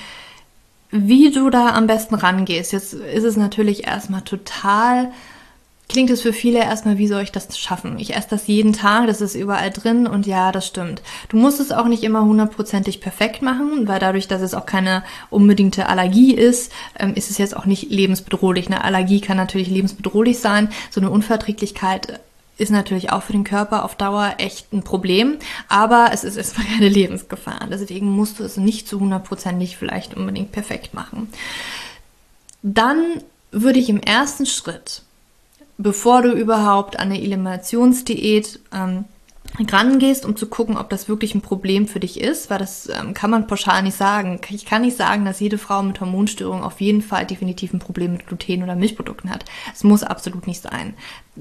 wie 0.90 1.30
du 1.30 1.50
da 1.50 1.74
am 1.74 1.86
besten 1.86 2.14
rangehst, 2.14 2.72
jetzt 2.72 2.94
ist 2.94 3.24
es 3.24 3.36
natürlich 3.36 3.86
erstmal 3.86 4.22
total 4.22 5.12
klingt 5.88 6.10
es 6.10 6.22
für 6.22 6.32
viele 6.32 6.60
erstmal, 6.60 6.98
wie 6.98 7.06
soll 7.06 7.22
ich 7.22 7.32
das 7.32 7.58
schaffen? 7.58 7.98
Ich 7.98 8.16
esse 8.16 8.28
das 8.30 8.46
jeden 8.46 8.72
Tag, 8.72 9.06
das 9.06 9.20
ist 9.20 9.34
überall 9.34 9.70
drin 9.70 10.06
und 10.06 10.26
ja, 10.26 10.50
das 10.50 10.66
stimmt. 10.66 11.02
Du 11.28 11.36
musst 11.36 11.60
es 11.60 11.72
auch 11.72 11.86
nicht 11.86 12.02
immer 12.02 12.24
hundertprozentig 12.24 13.00
perfekt 13.00 13.42
machen, 13.42 13.86
weil 13.86 14.00
dadurch, 14.00 14.26
dass 14.26 14.42
es 14.42 14.54
auch 14.54 14.66
keine 14.66 15.04
unbedingte 15.30 15.88
Allergie 15.88 16.34
ist, 16.34 16.72
ähm, 16.98 17.14
ist 17.14 17.30
es 17.30 17.38
jetzt 17.38 17.56
auch 17.56 17.66
nicht 17.66 17.90
lebensbedrohlich. 17.90 18.66
Eine 18.66 18.84
Allergie 18.84 19.20
kann 19.20 19.36
natürlich 19.36 19.68
lebensbedrohlich 19.68 20.38
sein. 20.38 20.70
So 20.90 21.00
eine 21.00 21.10
Unverträglichkeit 21.10 22.20
ist 22.56 22.70
natürlich 22.70 23.10
auch 23.10 23.22
für 23.22 23.32
den 23.32 23.44
Körper 23.44 23.84
auf 23.84 23.96
Dauer 23.96 24.34
echt 24.38 24.72
ein 24.72 24.84
Problem, 24.84 25.38
aber 25.68 26.10
es 26.12 26.24
ist 26.24 26.36
erstmal 26.36 26.66
keine 26.74 26.88
Lebensgefahr. 26.88 27.66
Deswegen 27.70 28.10
musst 28.10 28.38
du 28.38 28.44
es 28.44 28.56
nicht 28.56 28.88
zu 28.88 29.00
hundertprozentig 29.00 29.76
vielleicht 29.76 30.14
unbedingt 30.14 30.52
perfekt 30.52 30.94
machen. 30.94 31.28
Dann 32.62 33.22
würde 33.50 33.78
ich 33.78 33.88
im 33.88 34.00
ersten 34.00 34.46
Schritt 34.46 35.02
bevor 35.78 36.22
du 36.22 36.32
überhaupt 36.32 36.98
an 36.98 37.10
eine 37.10 37.20
Eliminationsdiät 37.20 38.60
ähm, 38.72 39.04
rangehst, 39.60 40.24
um 40.24 40.34
zu 40.34 40.48
gucken, 40.48 40.76
ob 40.76 40.90
das 40.90 41.08
wirklich 41.08 41.34
ein 41.34 41.40
Problem 41.40 41.86
für 41.86 42.00
dich 42.00 42.20
ist, 42.20 42.50
weil 42.50 42.58
das 42.58 42.88
ähm, 42.88 43.14
kann 43.14 43.30
man 43.30 43.46
pauschal 43.46 43.82
nicht 43.82 43.96
sagen. 43.96 44.40
Ich 44.50 44.64
kann 44.64 44.82
nicht 44.82 44.96
sagen, 44.96 45.24
dass 45.24 45.38
jede 45.38 45.58
Frau 45.58 45.82
mit 45.82 46.00
Hormonstörungen 46.00 46.64
auf 46.64 46.80
jeden 46.80 47.02
Fall 47.02 47.24
definitiv 47.24 47.72
ein 47.72 47.78
Problem 47.78 48.12
mit 48.12 48.26
Gluten 48.26 48.64
oder 48.64 48.74
Milchprodukten 48.74 49.30
hat. 49.30 49.44
Es 49.72 49.84
muss 49.84 50.02
absolut 50.02 50.48
nicht 50.48 50.62
sein. 50.62 50.94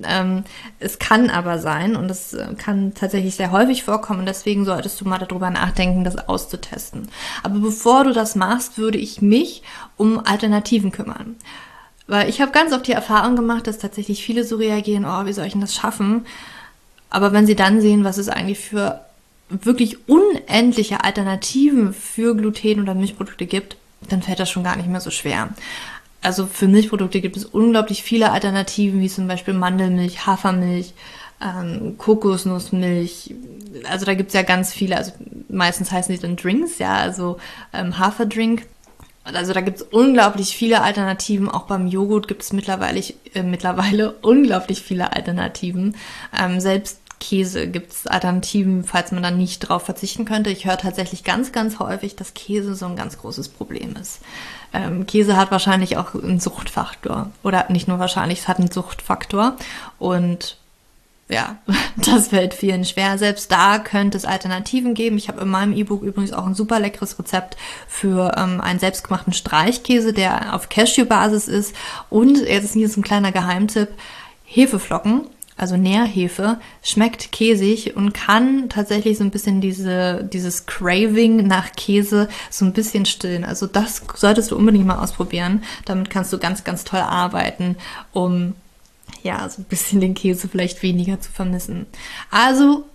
Ähm, 0.04 0.44
es 0.80 1.00
kann 1.00 1.32
aber 1.32 1.58
sein 1.58 1.96
und 1.96 2.10
es 2.12 2.34
äh, 2.34 2.54
kann 2.56 2.94
tatsächlich 2.94 3.36
sehr 3.36 3.52
häufig 3.52 3.84
vorkommen 3.84 4.26
deswegen 4.26 4.66
solltest 4.66 5.00
du 5.02 5.06
mal 5.08 5.18
darüber 5.18 5.50
nachdenken, 5.50 6.04
das 6.04 6.18
auszutesten. 6.30 7.10
Aber 7.42 7.60
bevor 7.60 8.04
du 8.04 8.14
das 8.14 8.36
machst, 8.36 8.78
würde 8.78 9.00
ich 9.00 9.22
mich 9.22 9.64
um 9.98 10.24
Alternativen 10.24 10.92
kümmern. 10.92 11.36
Weil 12.08 12.30
ich 12.30 12.42
habe 12.42 12.52
ganz 12.52 12.74
oft 12.74 12.88
die 12.88 12.92
Erfahrung 12.92 13.36
gemacht, 13.36 13.68
dass 13.68 13.78
tatsächlich 13.78 14.24
viele 14.24 14.44
so 14.44 14.58
reagieren, 14.58 15.06
oh, 15.06 15.26
wie 15.26 15.34
soll 15.34 15.46
ich 15.46 15.54
denn 15.54 15.62
das 15.62 15.76
schaffen? 15.76 16.26
Aber 17.10 17.32
wenn 17.32 17.46
sie 17.46 17.56
dann 17.56 17.80
sehen, 17.80 18.04
was 18.04 18.18
es 18.18 18.30
eigentlich 18.30 18.60
für 18.60 19.02
wirklich 19.50 20.10
unendliche 20.10 21.04
Alternativen 21.04 21.94
für 21.94 22.36
Gluten 22.36 22.82
oder 22.82 22.96
Milchprodukte 22.96 23.46
gibt, 23.46 23.78
dann 24.10 24.22
fällt 24.22 24.40
das 24.40 24.50
schon 24.50 24.64
gar 24.64 24.76
nicht 24.76 24.90
mehr 24.90 25.00
so 25.00 25.12
schwer. 25.12 25.50
Also 26.22 26.46
für 26.48 26.68
Milchprodukte 26.68 27.22
gibt 27.22 27.38
es 27.38 27.46
unglaublich 27.46 28.02
viele 28.02 28.32
Alternativen, 28.32 29.02
wie 29.02 29.10
zum 29.10 29.28
Beispiel 29.28 29.54
Mandelmilch, 29.54 30.26
Hafermilch, 30.26 30.94
ähm, 31.42 31.98
Kokosnussmilch. 31.98 33.36
Also 33.90 34.06
da 34.06 34.14
gibt 34.14 34.30
es 34.30 34.34
ja 34.34 34.42
ganz 34.42 34.74
viele, 34.74 34.98
also 34.98 35.12
meistens 35.50 35.92
heißen 35.92 36.16
die 36.16 36.22
dann 36.22 36.36
Drinks, 36.36 36.80
ja, 36.80 36.96
also 36.96 37.38
ähm, 37.74 37.98
Haferdrink. 38.00 38.66
Also 39.24 39.54
da 39.54 39.62
gibt 39.62 39.78
es 39.78 39.84
unglaublich 39.84 40.56
viele 40.56 40.82
Alternativen. 40.82 41.50
Auch 41.50 41.64
beim 41.64 41.88
Joghurt 41.88 42.28
gibt 42.28 42.44
es 42.44 42.52
mittlerweile, 42.52 43.02
äh, 43.34 43.44
mittlerweile 43.44 44.12
unglaublich 44.22 44.82
viele 44.82 45.14
Alternativen. 45.14 45.96
Ähm, 46.38 46.60
selbst 46.60 47.00
Käse 47.20 47.68
gibt 47.68 47.94
es 47.94 48.08
Alternativen, 48.08 48.84
falls 48.84 49.14
man 49.14 49.24
da 49.24 49.32
nicht 49.32 49.60
drauf 49.60 49.84
verzichten 49.84 50.26
könnte. 50.26 50.50
Ich 50.50 50.66
höre 50.66 50.78
tatsächlich 50.78 51.24
ganz, 51.24 51.54
ganz 51.54 51.80
häufig, 51.80 52.18
dass 52.18 52.34
Käse 52.34 52.76
so 52.76 52.86
ein 52.86 52.98
ganz 52.98 53.18
großes 53.18 53.48
Problem 53.48 53.96
ist. 53.96 54.20
Ähm, 54.74 55.06
Käse 55.06 55.38
hat 55.38 55.50
wahrscheinlich 55.50 55.96
auch 55.96 56.16
einen 56.16 56.42
Suchtfaktor. 56.42 57.32
Oder 57.42 57.68
nicht 57.70 57.88
nur 57.88 58.00
wahrscheinlich, 58.00 58.40
es 58.40 58.48
hat 58.50 58.60
einen 58.60 58.72
Suchtfaktor. 58.72 59.56
Und 60.00 60.58
ja, 61.34 61.58
das 61.98 62.30
fällt 62.30 62.54
vielen 62.54 62.86
schwer. 62.86 63.18
Selbst 63.18 63.52
da 63.52 63.80
könnte 63.80 64.18
es 64.18 64.26
Alternativen 64.26 64.94
geben. 64.94 65.18
Ich 65.18 65.28
habe 65.28 65.42
in 65.42 65.50
meinem 65.50 65.74
E-Book 65.74 66.04
übrigens 66.04 66.32
auch 66.32 66.46
ein 66.46 66.56
super 66.56 66.80
leckeres 66.80 67.18
Rezept 67.20 67.58
für 67.88 68.34
ähm, 68.38 68.62
einen 68.62 68.80
selbstgemachten 68.80 69.34
Streichkäse, 69.34 70.14
der 70.14 70.56
auf 70.56 70.70
Cashew-Basis 70.70 71.48
ist. 71.48 71.76
Und 72.10 72.38
jetzt 72.38 72.66
ist 72.66 72.74
hier 72.74 72.90
so 72.90 73.02
ein 73.02 73.04
kleiner 73.04 73.32
Geheimtipp. 73.32 73.90
Hefeflocken, 74.46 75.22
also 75.58 75.78
Nährhefe, 75.78 76.60
schmeckt 76.84 77.32
käsig 77.32 77.96
und 77.96 78.14
kann 78.14 78.70
tatsächlich 78.70 79.18
so 79.18 79.24
ein 79.24 79.32
bisschen 79.32 79.62
diese, 79.62 80.24
dieses 80.24 80.68
Craving 80.68 81.48
nach 81.48 81.72
Käse 81.72 82.30
so 82.52 82.66
ein 82.66 82.74
bisschen 82.74 83.06
stillen. 83.06 83.46
Also 83.46 83.66
das 83.66 84.04
solltest 84.16 84.52
du 84.52 84.56
unbedingt 84.56 84.86
mal 84.86 85.00
ausprobieren. 85.00 85.64
Damit 85.86 86.12
kannst 86.12 86.32
du 86.34 86.38
ganz, 86.38 86.64
ganz 86.64 86.84
toll 86.84 87.00
arbeiten, 87.00 87.78
um 88.12 88.54
ja, 89.24 89.48
so 89.50 89.62
ein 89.62 89.66
bisschen 89.66 90.02
den 90.02 90.14
Käse 90.14 90.48
vielleicht 90.48 90.84
weniger 90.84 91.20
zu 91.20 91.32
vermissen. 91.32 91.86
Also 92.30 92.86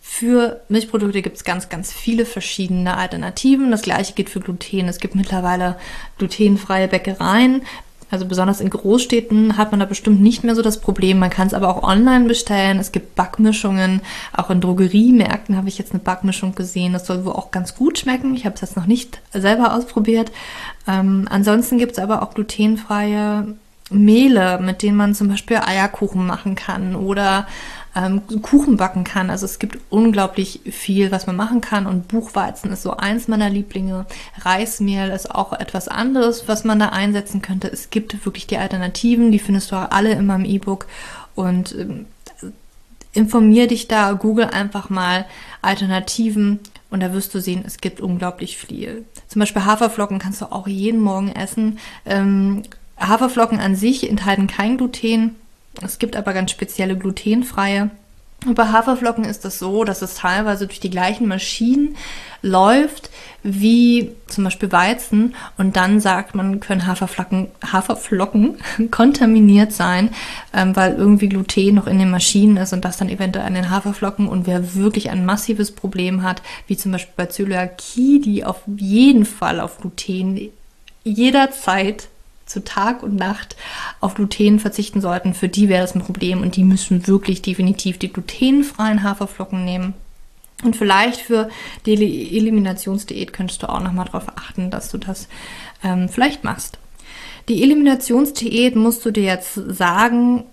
für 0.00 0.62
Milchprodukte 0.68 1.20
gibt 1.20 1.36
es 1.36 1.44
ganz, 1.44 1.68
ganz 1.68 1.92
viele 1.92 2.24
verschiedene 2.24 2.96
Alternativen. 2.96 3.70
Das 3.70 3.82
gleiche 3.82 4.14
gilt 4.14 4.30
für 4.30 4.40
Gluten. 4.40 4.88
Es 4.88 5.00
gibt 5.00 5.14
mittlerweile 5.14 5.76
glutenfreie 6.16 6.88
Bäckereien. 6.88 7.62
Also 8.10 8.24
besonders 8.24 8.62
in 8.62 8.70
Großstädten 8.70 9.58
hat 9.58 9.70
man 9.70 9.80
da 9.80 9.86
bestimmt 9.86 10.22
nicht 10.22 10.42
mehr 10.42 10.54
so 10.54 10.62
das 10.62 10.80
Problem. 10.80 11.18
Man 11.18 11.28
kann 11.28 11.46
es 11.46 11.52
aber 11.52 11.68
auch 11.68 11.82
online 11.82 12.24
bestellen. 12.24 12.78
Es 12.78 12.90
gibt 12.90 13.16
Backmischungen. 13.16 14.00
Auch 14.32 14.48
in 14.48 14.62
Drogeriemärkten 14.62 15.56
habe 15.56 15.68
ich 15.68 15.76
jetzt 15.76 15.92
eine 15.92 16.00
Backmischung 16.00 16.54
gesehen. 16.54 16.94
Das 16.94 17.06
soll 17.06 17.26
wohl 17.26 17.34
auch 17.34 17.50
ganz 17.50 17.74
gut 17.74 17.98
schmecken. 17.98 18.34
Ich 18.34 18.46
habe 18.46 18.54
es 18.54 18.62
jetzt 18.62 18.76
noch 18.76 18.86
nicht 18.86 19.20
selber 19.34 19.74
ausprobiert. 19.74 20.32
Ähm, 20.86 21.26
ansonsten 21.28 21.76
gibt 21.76 21.92
es 21.92 21.98
aber 21.98 22.22
auch 22.22 22.32
glutenfreie 22.32 23.54
Mehle, 23.90 24.58
mit 24.60 24.82
denen 24.82 24.96
man 24.96 25.14
zum 25.14 25.28
Beispiel 25.28 25.58
Eierkuchen 25.58 26.26
machen 26.26 26.54
kann 26.54 26.94
oder 26.94 27.46
ähm, 27.96 28.22
Kuchen 28.42 28.76
backen 28.76 29.04
kann. 29.04 29.30
Also 29.30 29.46
es 29.46 29.58
gibt 29.58 29.78
unglaublich 29.90 30.60
viel, 30.70 31.10
was 31.10 31.26
man 31.26 31.36
machen 31.36 31.60
kann. 31.60 31.86
Und 31.86 32.08
Buchweizen 32.08 32.70
ist 32.70 32.82
so 32.82 32.96
eins 32.96 33.28
meiner 33.28 33.50
Lieblinge. 33.50 34.06
Reismehl 34.40 35.08
ist 35.10 35.34
auch 35.34 35.52
etwas 35.52 35.88
anderes, 35.88 36.48
was 36.48 36.64
man 36.64 36.78
da 36.78 36.90
einsetzen 36.90 37.42
könnte. 37.42 37.68
Es 37.68 37.90
gibt 37.90 38.24
wirklich 38.24 38.46
die 38.46 38.58
Alternativen, 38.58 39.32
die 39.32 39.38
findest 39.38 39.72
du 39.72 39.76
auch 39.76 39.90
alle 39.90 40.12
in 40.12 40.26
meinem 40.26 40.44
E-Book. 40.44 40.86
Und 41.34 41.74
ähm, 41.74 42.06
informier 43.12 43.66
dich 43.66 43.88
da, 43.88 44.12
google 44.12 44.46
einfach 44.46 44.90
mal 44.90 45.24
Alternativen 45.62 46.60
und 46.90 47.00
da 47.00 47.12
wirst 47.12 47.34
du 47.34 47.40
sehen, 47.40 47.64
es 47.66 47.78
gibt 47.78 48.00
unglaublich 48.00 48.56
viel. 48.56 49.04
Zum 49.28 49.40
Beispiel 49.40 49.64
Haferflocken 49.64 50.18
kannst 50.18 50.40
du 50.40 50.46
auch 50.46 50.66
jeden 50.66 51.00
Morgen 51.00 51.30
essen. 51.30 51.78
Ähm, 52.06 52.62
Haferflocken 52.98 53.60
an 53.60 53.74
sich 53.74 54.08
enthalten 54.08 54.46
kein 54.46 54.76
Gluten. 54.76 55.36
Es 55.82 55.98
gibt 55.98 56.16
aber 56.16 56.32
ganz 56.32 56.50
spezielle 56.50 56.96
glutenfreie. 56.96 57.90
Und 58.46 58.54
bei 58.54 58.68
Haferflocken 58.68 59.24
ist 59.24 59.38
es 59.38 59.40
das 59.40 59.58
so, 59.58 59.82
dass 59.82 60.00
es 60.00 60.14
teilweise 60.14 60.68
durch 60.68 60.78
die 60.78 60.90
gleichen 60.90 61.26
Maschinen 61.26 61.96
läuft 62.40 63.10
wie 63.42 64.12
zum 64.26 64.44
Beispiel 64.44 64.70
Weizen 64.70 65.34
und 65.56 65.76
dann 65.76 66.00
sagt 66.00 66.36
man, 66.36 66.60
können 66.60 66.86
Haferflocken, 66.86 67.48
Haferflocken 67.64 68.58
kontaminiert 68.92 69.72
sein, 69.72 70.10
ähm, 70.54 70.76
weil 70.76 70.94
irgendwie 70.94 71.28
Gluten 71.28 71.74
noch 71.74 71.88
in 71.88 71.98
den 71.98 72.10
Maschinen 72.10 72.56
ist 72.58 72.72
und 72.72 72.84
das 72.84 72.96
dann 72.96 73.08
eventuell 73.08 73.46
an 73.46 73.54
den 73.54 73.70
Haferflocken 73.70 74.28
und 74.28 74.46
wer 74.46 74.74
wirklich 74.74 75.10
ein 75.10 75.24
massives 75.24 75.72
Problem 75.72 76.22
hat, 76.22 76.42
wie 76.68 76.76
zum 76.76 76.92
Beispiel 76.92 77.14
bei 77.16 77.26
Zöliakie, 77.26 78.20
die 78.20 78.44
auf 78.44 78.60
jeden 78.66 79.24
Fall 79.24 79.58
auf 79.58 79.78
Gluten 79.78 80.50
jederzeit 81.02 82.08
zu 82.48 82.64
Tag 82.64 83.02
und 83.02 83.16
Nacht 83.16 83.56
auf 84.00 84.14
Gluten 84.14 84.58
verzichten 84.58 85.00
sollten, 85.00 85.34
für 85.34 85.48
die 85.48 85.68
wäre 85.68 85.82
das 85.82 85.94
ein 85.94 86.02
Problem 86.02 86.42
und 86.42 86.56
die 86.56 86.64
müssen 86.64 87.06
wirklich 87.06 87.42
definitiv 87.42 87.98
die 87.98 88.12
glutenfreien 88.12 89.02
Haferflocken 89.02 89.64
nehmen. 89.64 89.94
Und 90.64 90.74
vielleicht 90.74 91.20
für 91.20 91.48
die 91.86 92.36
Eliminationsdiät 92.36 93.32
könntest 93.32 93.62
du 93.62 93.68
auch 93.68 93.80
nochmal 93.80 94.06
darauf 94.06 94.28
achten, 94.36 94.70
dass 94.70 94.90
du 94.90 94.98
das 94.98 95.28
ähm, 95.84 96.08
vielleicht 96.08 96.42
machst. 96.42 96.78
Die 97.48 97.62
Eliminationsdiät 97.62 98.74
musst 98.74 99.04
du 99.04 99.12
dir 99.12 99.22
jetzt 99.22 99.54
sagen, 99.54 100.44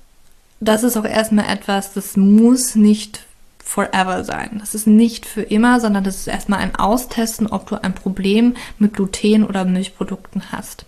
das 0.59 0.83
ist 0.83 0.95
auch 0.95 1.05
erstmal 1.05 1.49
etwas, 1.49 1.93
das 1.93 2.15
muss 2.17 2.75
nicht 2.75 3.25
forever 3.63 4.23
sein. 4.23 4.57
Das 4.59 4.75
ist 4.75 4.85
nicht 4.85 5.25
für 5.25 5.41
immer, 5.41 5.79
sondern 5.79 6.03
das 6.03 6.17
ist 6.17 6.27
erstmal 6.27 6.59
ein 6.59 6.75
Austesten, 6.75 7.47
ob 7.47 7.67
du 7.67 7.81
ein 7.81 7.95
Problem 7.95 8.55
mit 8.77 8.93
Gluten 8.93 9.43
oder 9.43 9.65
Milchprodukten 9.65 10.51
hast. 10.51 10.85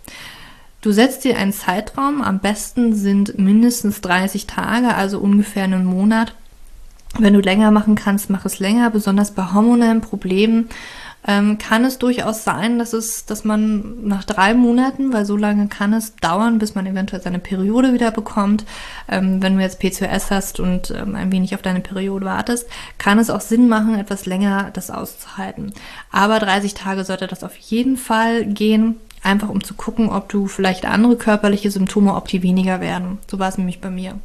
Du 0.82 0.92
setzt 0.92 1.24
dir 1.24 1.38
einen 1.38 1.54
Zeitraum, 1.54 2.22
am 2.22 2.40
besten 2.40 2.96
sind 2.96 3.40
mindestens 3.40 4.02
30 4.02 4.46
Tage, 4.46 4.94
also 4.94 5.20
ungefähr 5.20 5.64
einen 5.64 5.86
Monat. 5.86 6.34
Wenn 7.18 7.34
du 7.34 7.40
länger 7.40 7.72
machen 7.72 7.96
kannst, 7.96 8.30
mach 8.30 8.46
es 8.46 8.60
länger. 8.60 8.92
Besonders 8.92 9.32
bei 9.32 9.54
hormonellen 9.54 10.02
Problemen 10.02 10.70
ähm, 11.26 11.58
kann 11.58 11.84
es 11.84 11.98
durchaus 11.98 12.44
sein, 12.44 12.78
dass 12.78 12.94
es, 12.94 13.26
dass 13.26 13.44
man 13.44 14.08
nach 14.08 14.24
drei 14.24 14.54
Monaten, 14.54 15.14
weil 15.14 15.26
so 15.26 15.36
lange 15.36 15.68
kann 15.68 15.94
es 15.94 16.16
dauern, 16.16 16.60
bis 16.60 16.76
man 16.76 16.86
eventuell 16.86 17.22
seine 17.22 17.40
Periode 17.40 17.94
wieder 17.94 18.12
bekommt. 18.12 18.66
Ähm, 19.10 19.42
wenn 19.42 19.58
du 19.58 19.64
jetzt 19.64 19.80
PCOS 19.80 20.30
hast 20.30 20.60
und 20.60 20.92
ähm, 20.92 21.16
ein 21.16 21.32
wenig 21.32 21.56
auf 21.56 21.64
deine 21.64 21.82
Periode 21.82 22.26
wartest, 22.26 22.68
kann 23.00 23.18
es 23.18 23.30
auch 23.32 23.42
Sinn 23.42 23.68
machen, 23.68 23.98
etwas 23.98 24.26
länger 24.28 24.70
das 24.74 24.92
auszuhalten. 24.92 25.74
Aber 26.12 26.40
30 26.40 26.76
Tage 26.76 27.04
sollte 27.04 27.26
das 27.26 27.44
auf 27.44 27.58
jeden 27.58 27.98
Fall 27.98 28.46
gehen 28.46 28.98
einfach 29.28 29.50
um 29.50 29.64
zu 29.64 29.76
gucken, 29.76 30.10
ob 30.10 30.30
du 30.30 30.48
vielleicht 30.48 30.86
andere 30.86 31.18
körperliche 31.18 31.70
Symptome, 31.70 32.16
ob 32.16 32.28
die 32.28 32.42
weniger 32.42 32.82
werden. 32.82 33.20
So 33.30 33.38
war 33.40 33.50
es 33.50 33.58
nämlich 33.58 33.82
bei 33.82 33.90
mir. 33.90 34.20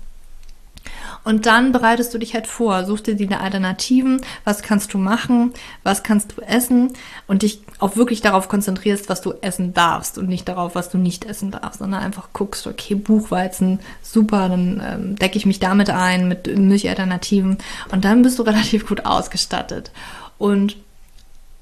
Und 1.24 1.46
dann 1.46 1.70
bereitest 1.70 2.12
du 2.12 2.18
dich 2.18 2.34
halt 2.34 2.48
vor, 2.48 2.84
suchst 2.84 3.06
dir 3.06 3.14
die 3.14 3.32
Alternativen, 3.32 4.20
was 4.44 4.62
kannst 4.62 4.92
du 4.92 4.98
machen, 4.98 5.52
was 5.84 6.02
kannst 6.02 6.36
du 6.36 6.42
essen 6.42 6.92
und 7.28 7.42
dich 7.42 7.62
auch 7.78 7.94
wirklich 7.94 8.22
darauf 8.22 8.48
konzentrierst, 8.48 9.08
was 9.08 9.20
du 9.20 9.34
essen 9.40 9.72
darfst 9.72 10.18
und 10.18 10.28
nicht 10.28 10.48
darauf, 10.48 10.74
was 10.74 10.90
du 10.90 10.98
nicht 10.98 11.24
essen 11.24 11.52
darfst, 11.52 11.78
sondern 11.78 12.02
einfach 12.02 12.30
guckst, 12.32 12.66
okay, 12.66 12.96
Buchweizen, 12.96 13.78
super, 14.02 14.48
dann 14.48 14.82
ähm, 14.84 15.16
decke 15.16 15.38
ich 15.38 15.46
mich 15.46 15.60
damit 15.60 15.90
ein 15.90 16.26
mit 16.26 16.46
Milchalternativen 16.56 17.58
und 17.92 18.04
dann 18.04 18.22
bist 18.22 18.38
du 18.40 18.42
relativ 18.42 18.88
gut 18.88 19.06
ausgestattet. 19.06 19.92
Und 20.38 20.76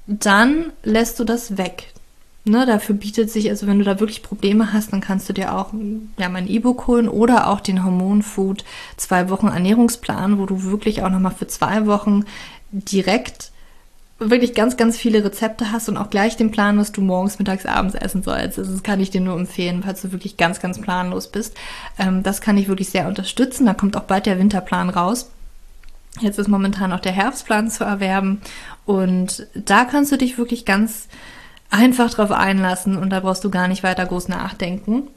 dann 0.07 0.73
lässt 0.83 1.19
du 1.19 1.23
das 1.23 1.57
weg. 1.57 1.93
Ne, 2.43 2.65
dafür 2.65 2.95
bietet 2.95 3.29
sich, 3.29 3.51
also 3.51 3.67
wenn 3.67 3.77
du 3.77 3.85
da 3.85 3.99
wirklich 3.99 4.23
Probleme 4.23 4.73
hast, 4.73 4.93
dann 4.93 5.01
kannst 5.01 5.29
du 5.29 5.33
dir 5.33 5.55
auch 5.55 5.73
ja, 6.17 6.27
mein 6.27 6.47
E-Book 6.47 6.87
holen 6.87 7.07
oder 7.07 7.47
auch 7.47 7.59
den 7.59 7.85
Hormonfood 7.85 8.63
zwei 8.97 9.29
Wochen 9.29 9.47
Ernährungsplan, 9.47 10.39
wo 10.39 10.47
du 10.47 10.63
wirklich 10.63 11.03
auch 11.03 11.11
nochmal 11.11 11.35
für 11.37 11.45
zwei 11.45 11.85
Wochen 11.85 12.25
direkt 12.71 13.51
wirklich 14.17 14.55
ganz, 14.55 14.75
ganz 14.75 14.97
viele 14.97 15.23
Rezepte 15.23 15.71
hast 15.71 15.87
und 15.87 15.97
auch 15.97 16.09
gleich 16.09 16.35
den 16.35 16.51
Plan, 16.51 16.79
was 16.79 16.91
du 16.91 17.01
morgens, 17.01 17.37
mittags, 17.37 17.67
abends 17.67 17.95
essen 17.95 18.23
sollst. 18.23 18.57
Also 18.57 18.71
das 18.71 18.83
kann 18.83 18.99
ich 18.99 19.11
dir 19.11 19.21
nur 19.21 19.35
empfehlen, 19.37 19.83
falls 19.83 20.01
du 20.01 20.11
wirklich 20.11 20.37
ganz, 20.37 20.59
ganz 20.59 20.79
planlos 20.81 21.27
bist. 21.27 21.55
Ähm, 21.99 22.23
das 22.23 22.41
kann 22.41 22.57
ich 22.57 22.67
wirklich 22.67 22.89
sehr 22.89 23.07
unterstützen. 23.07 23.67
Da 23.67 23.75
kommt 23.75 23.95
auch 23.97 24.03
bald 24.03 24.25
der 24.25 24.39
Winterplan 24.39 24.89
raus. 24.89 25.29
Jetzt 26.19 26.39
ist 26.39 26.47
momentan 26.47 26.91
auch 26.91 26.99
der 26.99 27.13
Herbstplan 27.13 27.69
zu 27.69 27.83
erwerben 27.83 28.41
und 28.85 29.47
da 29.53 29.85
kannst 29.85 30.11
du 30.11 30.17
dich 30.17 30.37
wirklich 30.37 30.65
ganz 30.65 31.07
einfach 31.71 32.13
drauf 32.13 32.31
einlassen 32.31 32.97
und 32.97 33.09
da 33.09 33.21
brauchst 33.21 33.43
du 33.43 33.49
gar 33.49 33.67
nicht 33.67 33.81
weiter 33.81 34.05
groß 34.05 34.27
nachdenken. 34.27 35.07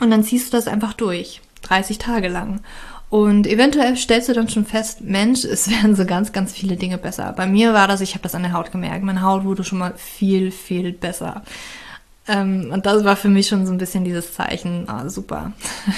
Und 0.00 0.10
dann 0.10 0.22
ziehst 0.22 0.52
du 0.52 0.56
das 0.56 0.68
einfach 0.68 0.92
durch, 0.92 1.40
30 1.62 1.98
Tage 1.98 2.28
lang. 2.28 2.60
Und 3.10 3.46
eventuell 3.46 3.96
stellst 3.96 4.28
du 4.28 4.32
dann 4.32 4.48
schon 4.48 4.66
fest, 4.66 5.00
Mensch, 5.00 5.44
es 5.44 5.70
werden 5.82 5.96
so 5.96 6.04
ganz, 6.04 6.32
ganz 6.32 6.52
viele 6.52 6.76
Dinge 6.76 6.98
besser. 6.98 7.32
Bei 7.36 7.46
mir 7.46 7.72
war 7.72 7.88
das, 7.88 8.00
ich 8.00 8.14
habe 8.14 8.22
das 8.22 8.34
an 8.34 8.42
der 8.42 8.52
Haut 8.52 8.70
gemerkt, 8.72 9.04
meine 9.04 9.22
Haut 9.22 9.44
wurde 9.44 9.64
schon 9.64 9.78
mal 9.78 9.94
viel, 9.96 10.50
viel 10.50 10.92
besser. 10.92 11.42
Ähm, 12.26 12.70
und 12.72 12.86
das 12.86 13.04
war 13.04 13.16
für 13.16 13.28
mich 13.28 13.48
schon 13.48 13.66
so 13.66 13.72
ein 13.72 13.78
bisschen 13.78 14.04
dieses 14.04 14.32
Zeichen, 14.32 14.86
oh, 14.88 15.08
super, 15.08 15.52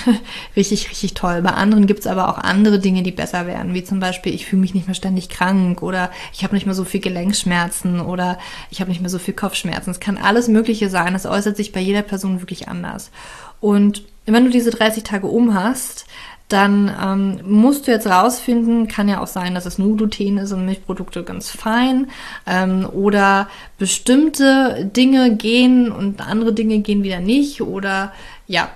richtig, 0.56 0.90
richtig 0.90 1.14
toll. 1.14 1.40
Bei 1.42 1.50
anderen 1.50 1.86
gibt's 1.86 2.06
aber 2.06 2.28
auch 2.28 2.38
andere 2.38 2.80
Dinge, 2.80 3.04
die 3.04 3.12
besser 3.12 3.46
werden, 3.46 3.74
wie 3.74 3.84
zum 3.84 4.00
Beispiel, 4.00 4.34
ich 4.34 4.46
fühle 4.46 4.60
mich 4.60 4.74
nicht 4.74 4.88
mehr 4.88 4.94
ständig 4.94 5.28
krank 5.28 5.82
oder 5.82 6.10
ich 6.32 6.42
habe 6.42 6.54
nicht 6.54 6.66
mehr 6.66 6.74
so 6.74 6.84
viel 6.84 7.00
Gelenkschmerzen 7.00 8.00
oder 8.00 8.38
ich 8.70 8.80
habe 8.80 8.90
nicht 8.90 9.00
mehr 9.00 9.10
so 9.10 9.20
viel 9.20 9.34
Kopfschmerzen. 9.34 9.90
Es 9.90 10.00
kann 10.00 10.18
alles 10.18 10.48
Mögliche 10.48 10.90
sein. 10.90 11.14
Es 11.14 11.26
äußert 11.26 11.56
sich 11.56 11.70
bei 11.70 11.80
jeder 11.80 12.02
Person 12.02 12.40
wirklich 12.40 12.68
anders. 12.68 13.12
Und 13.60 14.02
wenn 14.26 14.44
du 14.44 14.50
diese 14.50 14.70
30 14.70 15.04
Tage 15.04 15.28
um 15.28 15.54
hast, 15.54 16.06
dann 16.48 16.94
ähm, 17.02 17.40
musst 17.44 17.86
du 17.86 17.90
jetzt 17.90 18.06
rausfinden, 18.06 18.86
kann 18.86 19.08
ja 19.08 19.20
auch 19.20 19.26
sein, 19.26 19.54
dass 19.54 19.66
es 19.66 19.78
nur 19.78 19.96
Gluten 19.96 20.38
ist 20.38 20.52
und 20.52 20.64
Milchprodukte 20.64 21.24
ganz 21.24 21.50
fein 21.50 22.08
ähm, 22.46 22.88
oder 22.92 23.48
bestimmte 23.78 24.88
Dinge 24.96 25.34
gehen 25.34 25.90
und 25.90 26.20
andere 26.20 26.52
Dinge 26.52 26.78
gehen 26.78 27.02
wieder 27.02 27.18
nicht 27.18 27.62
oder 27.62 28.12
ja, 28.46 28.70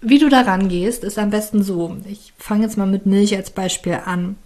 wie 0.00 0.18
du 0.18 0.28
da 0.28 0.40
rangehst, 0.40 1.04
ist 1.04 1.18
am 1.18 1.30
besten 1.30 1.62
so. 1.62 1.96
Ich 2.08 2.32
fange 2.36 2.64
jetzt 2.64 2.76
mal 2.76 2.86
mit 2.86 3.06
Milch 3.06 3.36
als 3.36 3.50
Beispiel 3.50 3.98
an. 4.04 4.36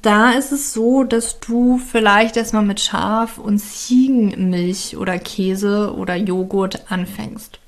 Da 0.00 0.30
ist 0.30 0.52
es 0.52 0.72
so, 0.72 1.04
dass 1.04 1.40
du 1.40 1.76
vielleicht 1.76 2.38
erstmal 2.38 2.64
mit 2.64 2.80
Schaf- 2.80 3.36
und 3.36 3.58
Ziegenmilch 3.58 4.96
oder 4.96 5.18
Käse 5.18 5.94
oder 5.94 6.16
Joghurt 6.16 6.90
anfängst, 6.90 7.58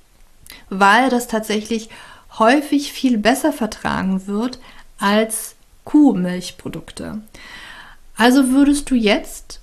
weil 0.70 1.11
das 1.11 1.28
tatsächlich 1.28 1.90
häufig 2.38 2.92
viel 2.92 3.18
besser 3.18 3.52
vertragen 3.52 4.26
wird 4.26 4.58
als 4.98 5.54
Kuhmilchprodukte. 5.84 7.20
Also 8.16 8.50
würdest 8.50 8.90
du 8.90 8.94
jetzt 8.94 9.60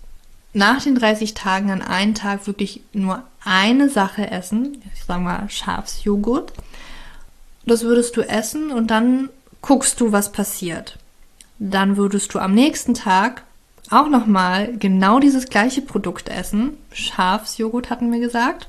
nach 0.54 0.82
den 0.82 0.96
30 0.96 1.34
Tagen 1.34 1.72
an 1.72 1.82
einen 1.82 2.14
Tag 2.14 2.46
wirklich 2.48 2.82
nur 2.94 3.24
eine 3.44 3.90
Sache 3.90 4.30
essen, 4.30 4.82
ich 4.94 5.04
sage 5.04 5.22
mal 5.22 5.50
Schafsjoghurt. 5.50 6.54
Das 7.66 7.84
würdest 7.84 8.16
du 8.18 8.22
essen 8.22 8.72
und 8.72 8.92
dann 8.92 9.30
guckst 9.62 10.00
du, 10.00 10.12
was 10.12 10.32
passiert. 10.32 10.98
Dann 11.60 11.98
würdest 11.98 12.34
du 12.34 12.40
am 12.40 12.54
nächsten 12.54 12.94
Tag 12.94 13.44
auch 13.90 14.10
nochmal 14.10 14.76
genau 14.78 15.20
dieses 15.20 15.48
gleiche 15.48 15.82
Produkt 15.82 16.30
essen. 16.30 16.78
Schafsjoghurt 16.92 17.90
hatten 17.90 18.12
wir 18.12 18.20
gesagt. 18.20 18.68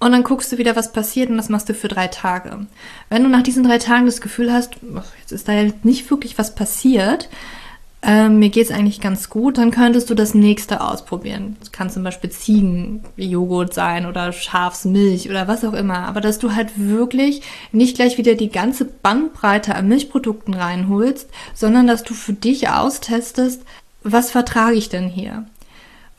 Und 0.00 0.12
dann 0.12 0.24
guckst 0.24 0.50
du 0.50 0.58
wieder, 0.58 0.76
was 0.76 0.92
passiert 0.92 1.28
und 1.28 1.36
das 1.36 1.50
machst 1.50 1.68
du 1.68 1.74
für 1.74 1.88
drei 1.88 2.08
Tage. 2.08 2.66
Wenn 3.10 3.22
du 3.22 3.28
nach 3.28 3.42
diesen 3.42 3.64
drei 3.64 3.78
Tagen 3.78 4.06
das 4.06 4.22
Gefühl 4.22 4.50
hast, 4.50 4.76
jetzt 5.20 5.30
ist 5.30 5.46
da 5.46 5.52
ja 5.52 5.70
nicht 5.82 6.10
wirklich 6.10 6.38
was 6.38 6.54
passiert, 6.54 7.28
ähm, 8.02 8.38
mir 8.38 8.48
geht's 8.48 8.70
eigentlich 8.70 9.02
ganz 9.02 9.28
gut, 9.28 9.58
dann 9.58 9.70
könntest 9.70 10.08
du 10.08 10.14
das 10.14 10.32
nächste 10.32 10.80
ausprobieren. 10.80 11.56
Das 11.60 11.70
kann 11.70 11.90
zum 11.90 12.02
Beispiel 12.02 12.30
Ziegenjoghurt 12.30 13.74
sein 13.74 14.06
oder 14.06 14.32
Schafsmilch 14.32 15.28
oder 15.28 15.48
was 15.48 15.66
auch 15.66 15.74
immer. 15.74 16.06
Aber 16.06 16.22
dass 16.22 16.38
du 16.38 16.54
halt 16.54 16.70
wirklich 16.76 17.42
nicht 17.72 17.96
gleich 17.96 18.16
wieder 18.16 18.36
die 18.36 18.48
ganze 18.48 18.86
Bandbreite 18.86 19.74
an 19.74 19.88
Milchprodukten 19.88 20.54
reinholst, 20.54 21.28
sondern 21.52 21.86
dass 21.86 22.02
du 22.02 22.14
für 22.14 22.32
dich 22.32 22.70
austestest, 22.70 23.62
was 24.02 24.30
vertrage 24.30 24.76
ich 24.76 24.88
denn 24.88 25.08
hier? 25.08 25.44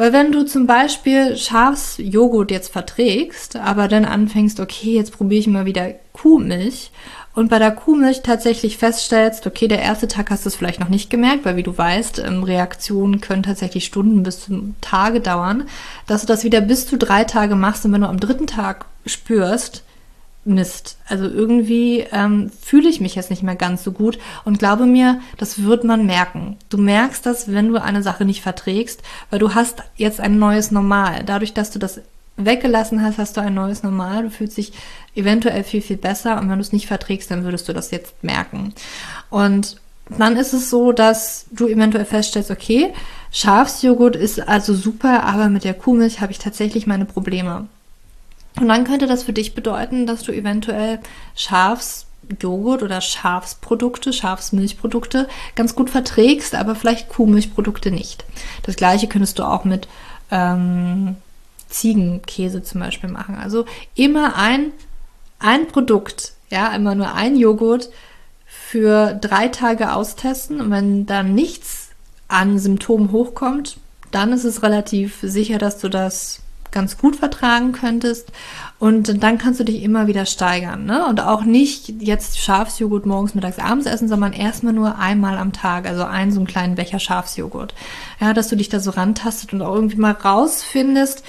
Weil 0.01 0.13
wenn 0.13 0.31
du 0.31 0.46
zum 0.46 0.65
Beispiel 0.65 1.38
Schafsjoghurt 1.38 2.50
jetzt 2.50 2.74
verträgst, 2.74 3.55
aber 3.55 3.88
dann 3.88 4.03
anfängst, 4.03 4.60
okay, 4.60 4.96
jetzt 4.96 5.15
probiere 5.15 5.41
ich 5.41 5.46
mal 5.46 5.67
wieder 5.67 5.93
Kuhmilch 6.12 6.89
und 7.36 7.51
bei 7.51 7.60
der 7.60 7.70
Kuhmilch 7.70 8.24
tatsächlich 8.24 8.79
feststellst, 8.79 9.46
okay, 9.46 9.67
der 9.67 9.79
erste 9.79 10.08
Tag 10.08 10.31
hast 10.31 10.43
du 10.43 10.50
es 10.50 10.55
vielleicht 10.55 10.79
noch 10.79 10.89
nicht 10.89 11.12
gemerkt, 11.12 11.46
weil 11.46 11.55
wie 11.55 11.62
du 11.62 11.77
weißt, 11.77 12.17
ähm, 12.17 12.41
Reaktionen 12.41 13.22
können 13.22 13.43
tatsächlich 13.43 13.86
Stunden 13.86 14.24
bis 14.24 14.39
zu 14.39 14.74
Tage 14.81 15.20
dauern, 15.20 15.65
dass 16.08 16.22
du 16.22 16.27
das 16.27 16.43
wieder 16.43 16.62
bis 16.62 16.88
zu 16.88 16.98
drei 16.98 17.24
Tage 17.24 17.53
machst 17.53 17.86
und 17.86 17.91
wenn 17.93 18.01
du 18.01 18.10
am 18.10 18.20
dritten 18.20 18.48
Tag 18.48 18.86
spürst, 19.05 19.84
Mist. 20.43 20.97
Also 21.08 21.25
irgendwie 21.25 21.99
ähm, 22.12 22.51
fühle 22.62 22.89
ich 22.89 22.99
mich 22.99 23.15
jetzt 23.15 23.30
nicht 23.30 23.43
mehr 23.43 23.56
ganz 23.56 23.84
so 23.84 23.91
gut 23.91 24.17
und 24.43 24.58
glaube 24.58 24.86
mir, 24.86 25.19
das 25.38 25.63
wird 25.63 25.84
man 25.84 26.06
merken. 26.06 26.58
Du 26.69 26.77
merkst 26.77 27.25
das, 27.25 27.51
wenn 27.51 27.69
du 27.69 27.82
eine 27.82 28.01
Sache 28.01 28.25
nicht 28.25 28.41
verträgst, 28.41 29.01
weil 29.30 29.39
du 29.39 29.54
hast 29.54 29.84
jetzt 29.95 30.19
ein 30.19 30.39
neues 30.39 30.71
Normal. 30.71 31.23
Dadurch, 31.25 31.54
dass 31.54 31.69
du 31.69 31.77
das 31.77 32.01
weggelassen 32.38 33.04
hast, 33.04 33.19
hast 33.19 33.38
du 33.38 33.41
ein 33.41 33.54
neues 33.54 33.84
Normal. 33.84 34.23
Du 34.23 34.30
fühlst 34.32 34.58
dich 34.58 34.73
eventuell 35.15 35.63
viel, 35.63 35.82
viel 35.82 35.97
besser 35.97 36.39
und 36.39 36.49
wenn 36.49 36.58
du 36.58 36.62
es 36.62 36.73
nicht 36.73 36.88
verträgst, 36.88 37.30
dann 37.30 37.43
würdest 37.43 37.69
du 37.69 37.73
das 37.73 37.91
jetzt 37.91 38.23
merken. 38.23 38.73
Und 39.30 39.77
dann 40.17 40.36
ist 40.38 40.54
es 40.54 40.69
so, 40.69 40.91
dass 40.91 41.45
du 41.51 41.67
eventuell 41.67 42.06
feststellst, 42.06 42.51
okay, 42.51 42.93
Schafsjoghurt 43.32 44.15
ist 44.15 44.45
also 44.47 44.73
super, 44.73 45.23
aber 45.23 45.49
mit 45.49 45.63
der 45.63 45.73
Kuhmilch 45.73 46.19
habe 46.19 46.32
ich 46.32 46.39
tatsächlich 46.39 46.88
meine 46.88 47.06
Probleme. 47.06 47.67
Und 48.59 48.67
dann 48.67 48.83
könnte 48.83 49.07
das 49.07 49.23
für 49.23 49.33
dich 49.33 49.55
bedeuten, 49.55 50.05
dass 50.05 50.23
du 50.23 50.31
eventuell 50.31 50.99
Schafsjoghurt 51.35 52.83
oder 52.83 52.99
Schafsprodukte, 53.01 54.11
Schafsmilchprodukte 54.11 55.27
ganz 55.55 55.75
gut 55.75 55.89
verträgst, 55.89 56.55
aber 56.55 56.75
vielleicht 56.75 57.09
Kuhmilchprodukte 57.09 57.91
nicht. 57.91 58.25
Das 58.63 58.75
gleiche 58.75 59.07
könntest 59.07 59.39
du 59.39 59.43
auch 59.43 59.63
mit 59.63 59.87
ähm, 60.31 61.15
Ziegenkäse 61.69 62.61
zum 62.61 62.81
Beispiel 62.81 63.09
machen. 63.09 63.35
Also 63.35 63.65
immer 63.95 64.35
ein, 64.35 64.71
ein 65.39 65.67
Produkt, 65.67 66.33
ja, 66.49 66.73
immer 66.75 66.95
nur 66.95 67.13
ein 67.13 67.37
Joghurt 67.37 67.89
für 68.45 69.13
drei 69.13 69.47
Tage 69.47 69.93
austesten. 69.93 70.59
Und 70.59 70.71
wenn 70.71 71.05
dann 71.05 71.33
nichts 71.33 71.89
an 72.27 72.59
Symptomen 72.59 73.11
hochkommt, 73.11 73.77
dann 74.11 74.33
ist 74.33 74.43
es 74.43 74.61
relativ 74.61 75.19
sicher, 75.21 75.57
dass 75.57 75.79
du 75.79 75.89
das 75.89 76.40
ganz 76.71 76.97
gut 76.97 77.15
vertragen 77.15 77.71
könntest. 77.71 78.31
Und 78.79 79.21
dann 79.23 79.38
kannst 79.38 79.60
du 79.60 79.63
dich 79.63 79.84
immer 79.84 80.07
wieder 80.07 80.25
steigern. 80.25 80.86
Ne? 80.86 81.05
Und 81.05 81.21
auch 81.21 81.43
nicht 81.43 82.01
jetzt 82.01 82.39
Schafsjoghurt 82.39 83.05
morgens, 83.05 83.36
mittags, 83.36 83.60
abends 83.60 83.86
essen, 83.86 84.07
sondern 84.07 84.34
erstmal 84.34 84.73
nur 84.73 84.97
einmal 84.97 85.38
am 85.38 85.53
Tag. 85.53 85.86
Also 85.86 86.03
einen 86.03 86.31
so 86.31 86.39
einen 86.39 86.47
kleinen 86.47 86.75
Becher 86.75 86.99
Schafsjoghurt. 86.99 87.75
Ja, 88.19 88.34
dass 88.34 88.47
du 88.47 88.55
dich 88.55 88.69
da 88.69 88.79
so 88.79 88.91
rantastet 88.91 89.53
und 89.53 89.62
auch 89.62 89.75
irgendwie 89.75 89.97
mal 89.97 90.13
rausfindest, 90.13 91.23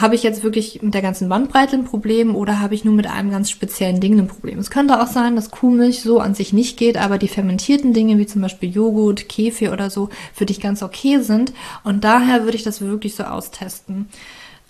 habe 0.00 0.14
ich 0.14 0.22
jetzt 0.22 0.42
wirklich 0.42 0.82
mit 0.82 0.94
der 0.94 1.02
ganzen 1.02 1.28
Bandbreite 1.28 1.76
ein 1.76 1.84
Problem 1.84 2.34
oder 2.34 2.60
habe 2.60 2.74
ich 2.74 2.84
nur 2.84 2.94
mit 2.94 3.06
einem 3.06 3.30
ganz 3.30 3.50
speziellen 3.50 4.00
Ding 4.00 4.18
ein 4.18 4.28
Problem? 4.28 4.58
Es 4.58 4.70
könnte 4.70 5.00
auch 5.00 5.06
sein, 5.06 5.36
dass 5.36 5.50
Kuhmilch 5.50 6.02
so 6.02 6.20
an 6.20 6.34
sich 6.34 6.52
nicht 6.52 6.76
geht, 6.76 6.96
aber 6.96 7.18
die 7.18 7.28
fermentierten 7.28 7.94
Dinge 7.94 8.18
wie 8.18 8.26
zum 8.26 8.42
Beispiel 8.42 8.70
Joghurt, 8.70 9.28
Kefir 9.28 9.72
oder 9.72 9.88
so 9.88 10.10
für 10.34 10.44
dich 10.44 10.60
ganz 10.60 10.82
okay 10.82 11.20
sind. 11.20 11.52
Und 11.82 12.04
daher 12.04 12.44
würde 12.44 12.56
ich 12.56 12.62
das 12.62 12.80
wirklich 12.80 13.14
so 13.14 13.24
austesten 13.24 14.08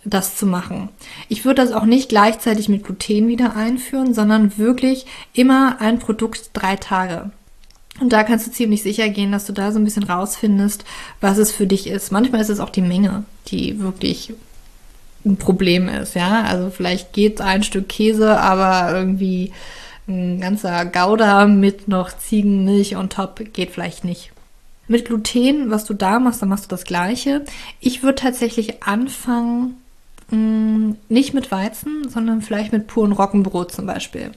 das 0.06 0.36
zu 0.36 0.46
machen. 0.46 0.88
Ich 1.28 1.44
würde 1.44 1.62
das 1.62 1.72
auch 1.72 1.84
nicht 1.84 2.08
gleichzeitig 2.08 2.68
mit 2.68 2.84
Gluten 2.84 3.28
wieder 3.28 3.56
einführen, 3.56 4.14
sondern 4.14 4.56
wirklich 4.56 5.06
immer 5.32 5.80
ein 5.80 5.98
Produkt 5.98 6.50
drei 6.52 6.76
Tage. 6.76 7.30
Und 8.00 8.12
da 8.12 8.24
kannst 8.24 8.46
du 8.46 8.52
ziemlich 8.52 8.82
sicher 8.82 9.08
gehen, 9.08 9.32
dass 9.32 9.46
du 9.46 9.52
da 9.52 9.72
so 9.72 9.78
ein 9.78 9.84
bisschen 9.84 10.04
rausfindest, 10.04 10.84
was 11.20 11.38
es 11.38 11.50
für 11.50 11.66
dich 11.66 11.86
ist. 11.86 12.12
Manchmal 12.12 12.40
ist 12.42 12.50
es 12.50 12.60
auch 12.60 12.70
die 12.70 12.82
Menge, 12.82 13.24
die 13.48 13.80
wirklich 13.80 14.34
ein 15.24 15.36
Problem 15.38 15.88
ist, 15.88 16.14
ja. 16.14 16.42
Also 16.42 16.70
vielleicht 16.70 17.12
geht 17.12 17.40
ein 17.40 17.62
Stück 17.62 17.88
Käse, 17.88 18.38
aber 18.38 18.96
irgendwie 18.96 19.52
ein 20.08 20.40
ganzer 20.40 20.84
Gouda 20.84 21.46
mit 21.46 21.88
noch 21.88 22.16
Ziegenmilch 22.16 22.96
on 22.96 23.08
top 23.08 23.52
geht 23.52 23.70
vielleicht 23.70 24.04
nicht. 24.04 24.30
Mit 24.88 25.06
Gluten, 25.06 25.70
was 25.70 25.84
du 25.84 25.94
da 25.94 26.20
machst, 26.20 26.42
dann 26.42 26.48
machst 26.48 26.66
du 26.66 26.68
das 26.68 26.84
Gleiche. 26.84 27.44
Ich 27.80 28.04
würde 28.04 28.22
tatsächlich 28.22 28.84
anfangen, 28.84 29.78
Mm, 30.30 30.94
nicht 31.08 31.34
mit 31.34 31.52
Weizen, 31.52 32.08
sondern 32.08 32.42
vielleicht 32.42 32.72
mit 32.72 32.88
puren 32.88 33.12
Roggenbrot 33.12 33.70
zum 33.70 33.86
Beispiel. 33.86 34.32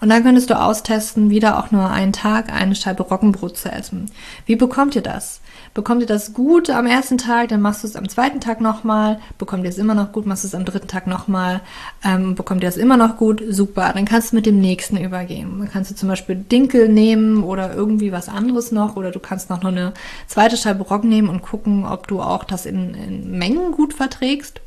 Und 0.00 0.08
dann 0.08 0.22
könntest 0.22 0.48
du 0.48 0.58
austesten, 0.58 1.28
wieder 1.28 1.58
auch 1.58 1.70
nur 1.70 1.90
einen 1.90 2.14
Tag 2.14 2.50
eine 2.50 2.74
Scheibe 2.74 3.02
Roggenbrot 3.02 3.58
zu 3.58 3.70
essen. 3.70 4.10
Wie 4.46 4.56
bekommt 4.56 4.96
ihr 4.96 5.02
das? 5.02 5.42
Bekommt 5.74 6.00
ihr 6.00 6.06
das 6.06 6.32
gut 6.32 6.70
am 6.70 6.86
ersten 6.86 7.18
Tag, 7.18 7.48
dann 7.48 7.60
machst 7.60 7.82
du 7.82 7.88
es 7.88 7.96
am 7.96 8.08
zweiten 8.08 8.40
Tag 8.40 8.62
nochmal. 8.62 9.20
Bekommt 9.36 9.64
ihr 9.64 9.70
es 9.70 9.76
immer 9.76 9.94
noch 9.94 10.12
gut, 10.12 10.24
machst 10.24 10.44
du 10.44 10.48
es 10.48 10.54
am 10.54 10.64
dritten 10.64 10.88
Tag 10.88 11.06
nochmal. 11.06 11.60
Ähm, 12.02 12.34
bekommt 12.34 12.62
ihr 12.62 12.68
es 12.70 12.78
immer 12.78 12.96
noch 12.96 13.18
gut? 13.18 13.42
Super. 13.46 13.92
Dann 13.92 14.06
kannst 14.06 14.32
du 14.32 14.36
mit 14.36 14.46
dem 14.46 14.60
nächsten 14.60 14.96
übergehen. 14.96 15.58
Dann 15.58 15.70
kannst 15.70 15.90
du 15.90 15.94
zum 15.94 16.08
Beispiel 16.08 16.36
Dinkel 16.36 16.88
nehmen 16.88 17.44
oder 17.44 17.74
irgendwie 17.74 18.12
was 18.12 18.30
anderes 18.30 18.72
noch. 18.72 18.96
Oder 18.96 19.10
du 19.10 19.18
kannst 19.18 19.50
noch 19.50 19.62
eine 19.62 19.92
zweite 20.26 20.56
Scheibe 20.56 20.84
Roggen 20.84 21.10
nehmen 21.10 21.28
und 21.28 21.42
gucken, 21.42 21.84
ob 21.84 22.08
du 22.08 22.22
auch 22.22 22.44
das 22.44 22.64
in, 22.64 22.94
in 22.94 23.36
Mengen 23.36 23.72
gut 23.72 23.92
verträgst. 23.92 24.60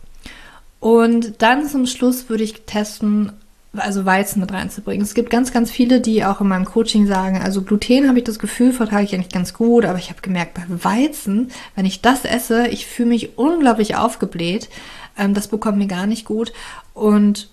Und 0.79 1.41
dann 1.41 1.67
zum 1.67 1.85
Schluss 1.87 2.29
würde 2.29 2.43
ich 2.43 2.61
testen, 2.65 3.33
also 3.73 4.05
Weizen 4.05 4.39
mit 4.39 4.51
reinzubringen. 4.51 5.03
Es 5.03 5.13
gibt 5.13 5.29
ganz, 5.29 5.51
ganz 5.51 5.71
viele, 5.71 6.01
die 6.01 6.23
auch 6.23 6.41
in 6.41 6.47
meinem 6.47 6.65
Coaching 6.65 7.07
sagen, 7.07 7.41
also 7.41 7.61
Gluten 7.61 8.07
habe 8.07 8.19
ich 8.19 8.23
das 8.23 8.39
Gefühl, 8.39 8.73
vertrage 8.73 9.03
ich 9.03 9.13
eigentlich 9.13 9.33
ganz 9.33 9.53
gut, 9.53 9.85
aber 9.85 9.97
ich 9.97 10.09
habe 10.09 10.21
gemerkt, 10.21 10.53
bei 10.53 10.63
Weizen, 10.67 11.51
wenn 11.75 11.85
ich 11.85 12.01
das 12.01 12.25
esse, 12.25 12.67
ich 12.67 12.85
fühle 12.85 13.09
mich 13.09 13.37
unglaublich 13.37 13.95
aufgebläht. 13.95 14.69
Ähm, 15.17 15.33
das 15.33 15.47
bekommt 15.47 15.77
mir 15.77 15.87
gar 15.87 16.07
nicht 16.07 16.25
gut. 16.25 16.53
Und 16.93 17.49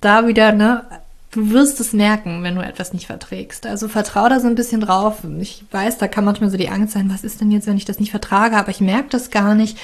da 0.00 0.26
wieder, 0.26 0.52
ne, 0.52 0.84
du 1.30 1.50
wirst 1.50 1.80
es 1.80 1.92
merken, 1.92 2.42
wenn 2.42 2.54
du 2.54 2.62
etwas 2.62 2.92
nicht 2.92 3.06
verträgst. 3.06 3.66
Also 3.66 3.88
vertraue 3.88 4.30
da 4.30 4.40
so 4.40 4.46
ein 4.46 4.54
bisschen 4.54 4.80
drauf. 4.80 5.18
Ich 5.40 5.64
weiß, 5.70 5.98
da 5.98 6.08
kann 6.08 6.24
manchmal 6.24 6.50
so 6.50 6.56
die 6.56 6.68
Angst 6.68 6.94
sein, 6.94 7.10
was 7.12 7.24
ist 7.24 7.40
denn 7.40 7.50
jetzt, 7.50 7.66
wenn 7.66 7.76
ich 7.76 7.84
das 7.84 8.00
nicht 8.00 8.10
vertrage, 8.10 8.56
aber 8.56 8.70
ich 8.70 8.80
merke 8.80 9.08
das 9.10 9.30
gar 9.30 9.54
nicht. 9.54 9.78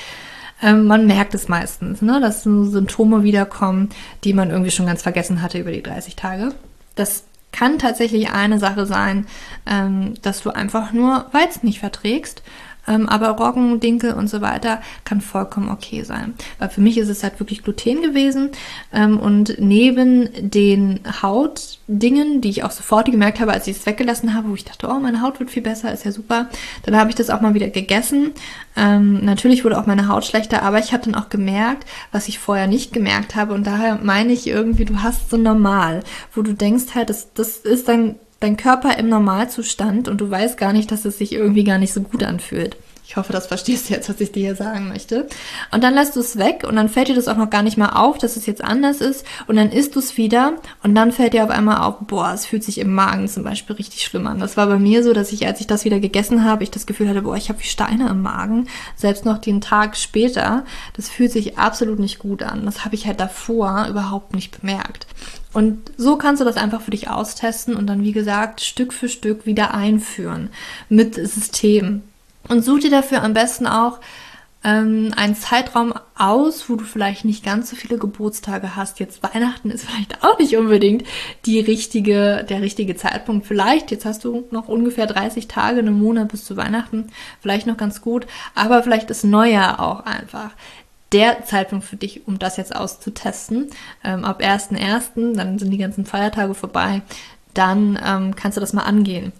Ähm, 0.63 0.87
man 0.87 1.07
merkt 1.07 1.35
es 1.35 1.49
meistens, 1.49 2.03
ne, 2.03 2.21
dass 2.21 2.43
so 2.43 2.65
Symptome 2.65 3.23
wiederkommen, 3.23 3.91
die 4.25 4.33
man 4.33 4.51
irgendwie 4.51 4.71
schon 4.71 4.87
ganz 4.87 5.03
vergessen 5.03 5.43
hatte 5.43 5.59
über 5.59 5.73
die 5.73 5.83
30 5.83 6.17
Tage. 6.17 6.55
Das 6.95 7.25
kann 7.53 7.79
tatsächlich 7.79 8.31
eine 8.31 8.59
Sache 8.59 8.85
sein, 8.87 9.27
ähm, 9.67 10.15
dass 10.23 10.43
du 10.43 10.51
einfach 10.51 10.93
nur 10.93 11.27
Weizen 11.33 11.67
nicht 11.67 11.79
verträgst 11.79 12.43
aber 12.87 13.29
Roggen, 13.31 13.81
Dinkel 13.81 14.13
und 14.15 14.29
so 14.29 14.41
weiter 14.41 14.81
kann 15.05 15.21
vollkommen 15.21 15.71
okay 15.71 16.03
sein. 16.03 16.35
Weil 16.59 16.69
für 16.69 16.81
mich 16.81 16.99
ist 16.99 17.09
es 17.09 17.23
halt 17.23 17.41
wirklich 17.41 17.63
Gluten 17.63 18.03
gewesen. 18.03 18.51
Ähm, 18.93 19.19
und 19.19 19.57
neben 19.59 20.29
den 20.51 21.01
Hautdingen, 21.23 22.41
die 22.41 22.51
ich 22.51 22.65
auch 22.65 22.71
sofort 22.71 23.11
gemerkt 23.11 23.41
habe, 23.41 23.53
als 23.53 23.67
ich 23.67 23.79
es 23.79 23.87
weggelassen 23.87 24.35
habe, 24.35 24.51
wo 24.51 24.55
ich 24.55 24.65
dachte, 24.65 24.89
oh, 24.89 24.99
meine 24.99 25.23
Haut 25.23 25.41
wird 25.41 25.51
viel 25.51 25.63
besser, 25.63 25.93
ist 25.93 26.05
ja 26.05 26.13
super, 26.13 26.49
dann 26.85 26.97
habe 26.97 27.11
ich 27.11 27.17
das 27.17 27.31
auch 27.31 27.41
mal 27.41 27.55
wieder 27.55 27.69
gegessen. 27.69 28.33
Ähm, 28.77 29.25
natürlich 29.25 29.65
wurde 29.65 29.79
auch 29.79 29.87
meine 29.87 30.09
Haut 30.09 30.25
schlechter, 30.25 30.63
aber 30.63 30.79
ich 30.79 30.93
habe 30.93 31.05
dann 31.05 31.15
auch 31.15 31.29
gemerkt, 31.29 31.87
was 32.13 32.29
ich 32.29 32.39
vorher 32.39 32.67
nicht 32.67 32.93
gemerkt 32.93 33.35
habe. 33.35 33.55
Und 33.55 33.67
daher 33.67 33.99
meine 34.03 34.33
ich 34.33 34.47
irgendwie, 34.47 34.85
du 34.85 35.03
hast 35.03 35.31
so 35.31 35.37
normal, 35.37 36.03
wo 36.35 36.43
du 36.43 36.53
denkst 36.53 36.95
halt, 36.95 37.11
das, 37.11 37.33
das 37.35 37.59
ist 37.59 37.89
dann 37.89 38.17
dein 38.45 38.57
Körper 38.57 38.99
im 38.99 39.09
Normalzustand 39.09 40.09
und 40.09 40.21
du 40.21 40.31
weißt 40.31 40.59
gar 40.59 40.73
nicht, 40.73 40.93
dass 40.93 41.05
es 41.05 41.19
sich 41.19 41.33
irgendwie 41.33 41.65
gar 41.65 41.79
nicht 41.79 41.93
so 41.93 42.03
gut 42.03 42.23
anfühlt. 42.23 42.77
Ich 43.07 43.17
hoffe, 43.17 43.35
das 43.35 43.47
verstehst 43.47 43.89
du 43.89 43.95
jetzt, 43.95 44.09
was 44.09 44.21
ich 44.21 44.33
dir 44.33 44.41
hier 44.41 44.57
sagen 44.57 44.89
möchte. 44.89 45.29
Und 45.71 45.85
dann 45.85 45.93
lässt 45.93 46.17
du 46.17 46.21
es 46.21 46.39
weg 46.39 46.65
und 46.67 46.75
dann 46.75 46.89
fällt 46.89 47.09
dir 47.09 47.15
das 47.15 47.29
auch 47.29 47.37
noch 47.37 47.51
gar 47.51 47.63
nicht 47.63 47.77
mal 47.77 47.91
auf, 47.91 48.17
dass 48.17 48.37
es 48.37 48.47
jetzt 48.47 48.65
anders 48.65 49.03
ist. 49.03 49.27
Und 49.47 49.57
dann 49.57 49.71
isst 49.71 49.95
du 49.95 49.99
es 49.99 50.17
wieder 50.17 50.55
und 50.83 50.95
dann 50.95 51.13
fällt 51.13 51.35
dir 51.35 51.45
auf 51.45 51.51
einmal 51.51 51.83
auf, 51.83 51.97
boah, 52.01 52.33
es 52.33 52.47
fühlt 52.47 52.65
sich 52.65 52.79
im 52.79 52.95
Magen 52.95 53.29
zum 53.29 53.45
Beispiel 53.45 53.77
richtig 53.77 54.03
schlimm 54.05 54.27
an. 54.27 54.41
Das 54.41 54.57
war 54.57 54.67
bei 54.67 54.79
mir 54.79 55.05
so, 55.05 55.13
dass 55.13 55.33
ich, 55.33 55.47
als 55.47 55.61
ich 55.61 55.67
das 55.67 55.85
wieder 55.85 56.01
gegessen 56.01 56.45
habe, 56.45 56.65
ich 56.65 56.71
das 56.71 56.87
Gefühl 56.87 57.09
hatte, 57.09 57.23
boah, 57.23 57.37
ich 57.37 57.51
habe 57.51 57.61
wie 57.61 57.67
Steine 57.67 58.09
im 58.09 58.23
Magen. 58.23 58.69
Selbst 58.97 59.27
noch 59.27 59.39
den 59.39 59.61
Tag 59.61 59.99
später. 59.99 60.65
Das 60.95 61.11
fühlt 61.11 61.31
sich 61.31 61.59
absolut 61.59 61.99
nicht 61.99 62.19
gut 62.19 62.43
an. 62.43 62.65
Das 62.65 62.87
habe 62.87 62.95
ich 62.95 63.07
halt 63.07 63.21
davor 63.21 63.87
überhaupt 63.89 64.35
nicht 64.35 64.61
bemerkt. 64.61 65.07
Und 65.55 65.93
so 65.97 66.17
kannst 66.17 66.41
du 66.41 66.45
das 66.45 66.57
einfach 66.57 66.83
für 66.83 66.91
dich 66.91 67.09
austesten 67.09 67.77
und 67.77 67.87
dann, 67.87 68.03
wie 68.03 68.13
gesagt, 68.13 68.61
Stück 68.61 68.93
für 68.93 69.09
Stück 69.09 69.47
wieder 69.47 69.73
einführen 69.73 70.51
mit 70.89 71.15
System. 71.15 72.03
Und 72.49 72.65
such 72.65 72.81
dir 72.81 72.91
dafür 72.91 73.23
am 73.23 73.33
besten 73.33 73.67
auch 73.67 74.01
ähm, 74.65 75.13
einen 75.15 75.37
Zeitraum 75.37 75.95
aus, 76.17 76.69
wo 76.69 76.77
du 76.77 76.85
vielleicht 76.85 77.25
nicht 77.25 77.45
ganz 77.45 77.71
so 77.71 77.77
viele 77.77 77.99
Geburtstage 77.99 78.75
hast. 78.75 78.99
Jetzt 78.99 79.23
Weihnachten 79.23 79.71
ist 79.71 79.85
vielleicht 79.89 80.25
auch 80.25 80.39
nicht 80.39 80.57
unbedingt 80.57 81.05
die 81.45 81.61
richtige, 81.61 82.45
der 82.49 82.63
richtige 82.63 82.97
Zeitpunkt. 82.97 83.47
Vielleicht, 83.47 83.91
jetzt 83.91 84.07
hast 84.07 84.25
du 84.25 84.45
noch 84.51 84.69
ungefähr 84.69 85.07
30 85.07 85.47
Tage, 85.49 85.79
einen 85.79 85.99
Monat 85.99 86.29
bis 86.29 86.45
zu 86.45 86.57
Weihnachten, 86.57 87.09
vielleicht 87.41 87.67
noch 87.67 87.77
ganz 87.77 88.01
gut, 88.01 88.27
aber 88.55 88.83
vielleicht 88.83 89.11
ist 89.11 89.25
Neujahr 89.25 89.81
auch 89.81 90.01
einfach 90.01 90.51
der 91.15 91.45
Zeitpunkt 91.47 91.85
für 91.87 91.97
dich, 91.97 92.27
um 92.27 92.39
das 92.39 92.57
jetzt 92.57 92.75
auszutesten. 92.75 93.71
Ähm, 94.03 94.25
ab 94.25 94.43
1.1., 94.43 95.37
dann 95.37 95.59
sind 95.59 95.71
die 95.71 95.79
ganzen 95.79 96.05
Feiertage 96.05 96.55
vorbei, 96.55 97.03
dann 97.55 97.99
ähm, 98.05 98.37
kannst 98.37 98.57
du 98.57 98.61
das 98.61 98.73
mal 98.73 98.83
angehen. 98.83 99.33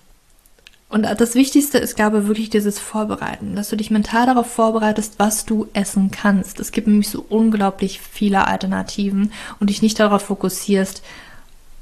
Und 0.89 1.03
das 1.03 1.35
Wichtigste 1.35 1.79
ist, 1.79 1.97
glaube 1.97 2.21
ich, 2.21 2.27
wirklich 2.29 2.51
dieses 2.51 2.79
Vorbereiten, 2.79 3.57
dass 3.57 3.69
du 3.69 3.75
dich 3.75 3.91
mental 3.91 4.27
darauf 4.27 4.47
vorbereitest, 4.47 5.15
was 5.19 5.45
du 5.45 5.67
essen 5.73 6.13
kannst. 6.13 6.61
Es 6.61 6.71
gibt 6.71 6.87
nämlich 6.87 7.09
so 7.09 7.27
unglaublich 7.29 8.01
viele 8.01 8.47
Alternativen 8.47 9.33
und 9.59 9.71
dich 9.71 9.83
nicht 9.83 9.99
darauf 9.99 10.23
fokussierst, 10.23 11.03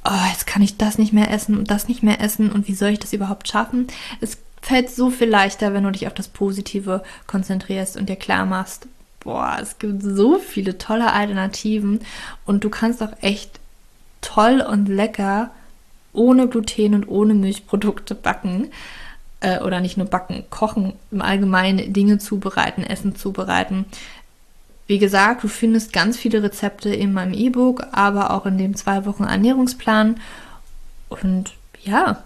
oh, 0.06 0.30
jetzt 0.30 0.46
kann 0.46 0.62
ich 0.62 0.78
das 0.78 0.96
nicht 0.96 1.12
mehr 1.12 1.30
essen 1.30 1.58
und 1.58 1.70
das 1.70 1.88
nicht 1.88 2.02
mehr 2.02 2.22
essen 2.22 2.50
und 2.50 2.68
wie 2.68 2.74
soll 2.74 2.90
ich 2.90 3.00
das 3.00 3.12
überhaupt 3.12 3.48
schaffen? 3.48 3.88
Es 4.22 4.38
fällt 4.62 4.88
so 4.88 5.10
viel 5.10 5.28
leichter, 5.28 5.74
wenn 5.74 5.84
du 5.84 5.90
dich 5.90 6.06
auf 6.06 6.14
das 6.14 6.28
Positive 6.28 7.02
konzentrierst 7.26 7.98
und 7.98 8.08
dir 8.08 8.16
klar 8.16 8.46
machst, 8.46 8.86
boah, 9.24 9.58
es 9.60 9.78
gibt 9.78 10.02
so 10.02 10.38
viele 10.38 10.78
tolle 10.78 11.12
Alternativen 11.12 12.00
und 12.44 12.64
du 12.64 12.70
kannst 12.70 13.02
auch 13.02 13.12
echt 13.20 13.60
toll 14.20 14.60
und 14.60 14.86
lecker 14.86 15.50
ohne 16.12 16.48
Gluten 16.48 16.94
und 16.94 17.08
ohne 17.08 17.34
Milchprodukte 17.34 18.14
backen. 18.14 18.70
Äh, 19.40 19.60
oder 19.60 19.80
nicht 19.80 19.96
nur 19.96 20.06
backen, 20.06 20.44
kochen, 20.50 20.92
im 21.10 21.20
Allgemeinen 21.20 21.92
Dinge 21.92 22.18
zubereiten, 22.18 22.84
Essen 22.84 23.16
zubereiten. 23.16 23.86
Wie 24.86 24.98
gesagt, 24.98 25.42
du 25.42 25.48
findest 25.48 25.92
ganz 25.92 26.16
viele 26.16 26.42
Rezepte 26.42 26.94
in 26.94 27.12
meinem 27.12 27.34
E-Book, 27.34 27.86
aber 27.92 28.30
auch 28.30 28.46
in 28.46 28.58
dem 28.58 28.76
zwei 28.76 29.04
Wochen 29.04 29.24
Ernährungsplan. 29.24 30.20
Und 31.08 31.52
ja, 31.82 32.22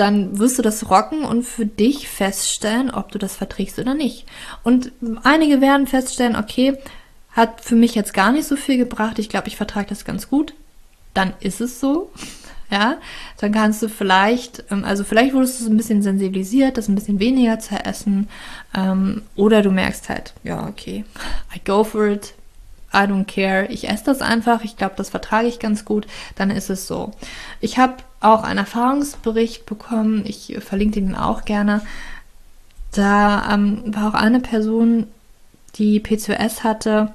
dann 0.00 0.38
wirst 0.38 0.58
du 0.58 0.62
das 0.62 0.88
rocken 0.88 1.24
und 1.24 1.42
für 1.42 1.66
dich 1.66 2.08
feststellen, 2.08 2.90
ob 2.90 3.12
du 3.12 3.18
das 3.18 3.36
verträgst 3.36 3.78
oder 3.78 3.92
nicht. 3.94 4.24
Und 4.62 4.92
einige 5.24 5.60
werden 5.60 5.86
feststellen, 5.86 6.36
okay, 6.36 6.78
hat 7.32 7.60
für 7.60 7.76
mich 7.76 7.94
jetzt 7.94 8.14
gar 8.14 8.32
nicht 8.32 8.48
so 8.48 8.56
viel 8.56 8.78
gebracht, 8.78 9.18
ich 9.18 9.28
glaube, 9.28 9.48
ich 9.48 9.56
vertrage 9.56 9.88
das 9.90 10.06
ganz 10.06 10.30
gut. 10.30 10.54
Dann 11.12 11.34
ist 11.40 11.60
es 11.60 11.80
so. 11.80 12.10
Ja, 12.72 12.98
dann 13.38 13.50
kannst 13.50 13.82
du 13.82 13.88
vielleicht, 13.88 14.62
ähm, 14.70 14.84
also 14.84 15.02
vielleicht 15.02 15.34
wurdest 15.34 15.58
du 15.58 15.64
so 15.64 15.70
ein 15.70 15.76
bisschen 15.76 16.02
sensibilisiert, 16.02 16.78
das 16.78 16.86
ein 16.86 16.94
bisschen 16.94 17.18
weniger 17.18 17.58
zu 17.58 17.74
essen. 17.74 18.28
Ähm, 18.76 19.22
oder 19.34 19.62
du 19.62 19.72
merkst 19.72 20.08
halt, 20.08 20.34
ja, 20.44 20.68
okay, 20.68 21.04
I 21.52 21.60
go 21.64 21.82
for 21.82 22.06
it, 22.06 22.32
I 22.94 22.98
don't 22.98 23.24
care, 23.24 23.66
ich 23.66 23.88
esse 23.88 24.04
das 24.04 24.22
einfach, 24.22 24.62
ich 24.62 24.76
glaube, 24.76 24.94
das 24.96 25.10
vertrage 25.10 25.48
ich 25.48 25.58
ganz 25.58 25.84
gut, 25.84 26.06
dann 26.36 26.52
ist 26.52 26.70
es 26.70 26.86
so. 26.86 27.10
Ich 27.60 27.76
habe 27.76 27.96
auch 28.20 28.42
einen 28.42 28.58
Erfahrungsbericht 28.58 29.66
bekommen, 29.66 30.24
ich 30.26 30.56
verlinke 30.60 31.00
den 31.00 31.14
auch 31.14 31.44
gerne. 31.44 31.82
Da 32.92 33.54
ähm, 33.54 33.82
war 33.86 34.08
auch 34.08 34.14
eine 34.14 34.40
Person, 34.40 35.06
die 35.76 36.00
PCOS 36.00 36.64
hatte, 36.64 37.14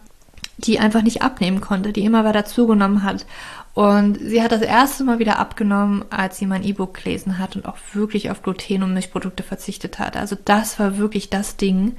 die 0.58 0.80
einfach 0.80 1.02
nicht 1.02 1.22
abnehmen 1.22 1.62
konnte, 1.62 1.92
die 1.92 2.06
immer 2.06 2.24
weiter 2.24 2.46
zugenommen 2.46 3.04
hat. 3.04 3.26
Und 3.74 4.18
sie 4.20 4.42
hat 4.42 4.54
das 4.54 4.62
erste 4.62 5.04
Mal 5.04 5.20
wieder 5.20 5.38
abgenommen, 5.38 6.06
als 6.10 6.38
sie 6.38 6.46
mein 6.46 6.64
E-Book 6.64 6.94
gelesen 6.94 7.38
hat 7.40 7.58
und 7.58 7.66
auch 7.66 7.78
wirklich 7.92 8.32
auf 8.32 8.42
Gluten 8.42 8.84
und 8.84 8.94
Milchprodukte 8.94 9.44
verzichtet 9.44 10.00
hat. 10.00 10.16
Also 10.16 10.38
das 10.46 10.80
war 10.80 10.98
wirklich 10.98 11.30
das 11.30 11.58
Ding, 11.58 11.98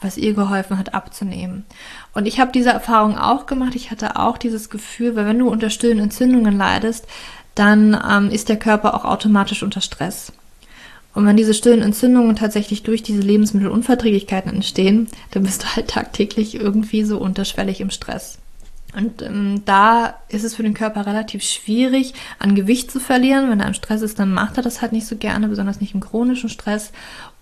was 0.00 0.16
ihr 0.16 0.32
geholfen 0.32 0.78
hat 0.78 0.94
abzunehmen. 0.94 1.66
Und 2.14 2.26
ich 2.26 2.40
habe 2.40 2.52
diese 2.52 2.70
Erfahrung 2.70 3.18
auch 3.18 3.44
gemacht. 3.44 3.74
Ich 3.74 3.90
hatte 3.90 4.16
auch 4.16 4.38
dieses 4.38 4.70
Gefühl, 4.70 5.16
weil 5.16 5.26
wenn 5.26 5.38
du 5.38 5.50
unter 5.50 5.68
stillen 5.68 5.98
Entzündungen 5.98 6.56
leidest, 6.56 7.06
dann 7.58 7.98
ähm, 8.08 8.30
ist 8.30 8.48
der 8.48 8.58
Körper 8.58 8.94
auch 8.94 9.04
automatisch 9.04 9.62
unter 9.62 9.80
Stress. 9.80 10.32
Und 11.14 11.26
wenn 11.26 11.36
diese 11.36 11.54
stillen 11.54 11.82
Entzündungen 11.82 12.36
tatsächlich 12.36 12.82
durch 12.82 13.02
diese 13.02 13.22
Lebensmittelunverträglichkeiten 13.22 14.52
entstehen, 14.52 15.08
dann 15.32 15.42
bist 15.42 15.62
du 15.62 15.66
halt 15.74 15.88
tagtäglich 15.88 16.54
irgendwie 16.54 17.02
so 17.04 17.18
unterschwellig 17.18 17.80
im 17.80 17.90
Stress. 17.90 18.38
Und 18.94 19.22
ähm, 19.22 19.62
da 19.64 20.14
ist 20.28 20.44
es 20.44 20.54
für 20.54 20.62
den 20.62 20.74
Körper 20.74 21.06
relativ 21.06 21.42
schwierig, 21.42 22.14
an 22.38 22.54
Gewicht 22.54 22.90
zu 22.90 23.00
verlieren. 23.00 23.50
Wenn 23.50 23.60
er 23.60 23.66
im 23.66 23.74
Stress 23.74 24.02
ist, 24.02 24.18
dann 24.18 24.32
macht 24.32 24.56
er 24.56 24.62
das 24.62 24.80
halt 24.80 24.92
nicht 24.92 25.06
so 25.06 25.16
gerne, 25.16 25.48
besonders 25.48 25.80
nicht 25.80 25.94
im 25.94 26.00
chronischen 26.00 26.48
Stress. 26.48 26.92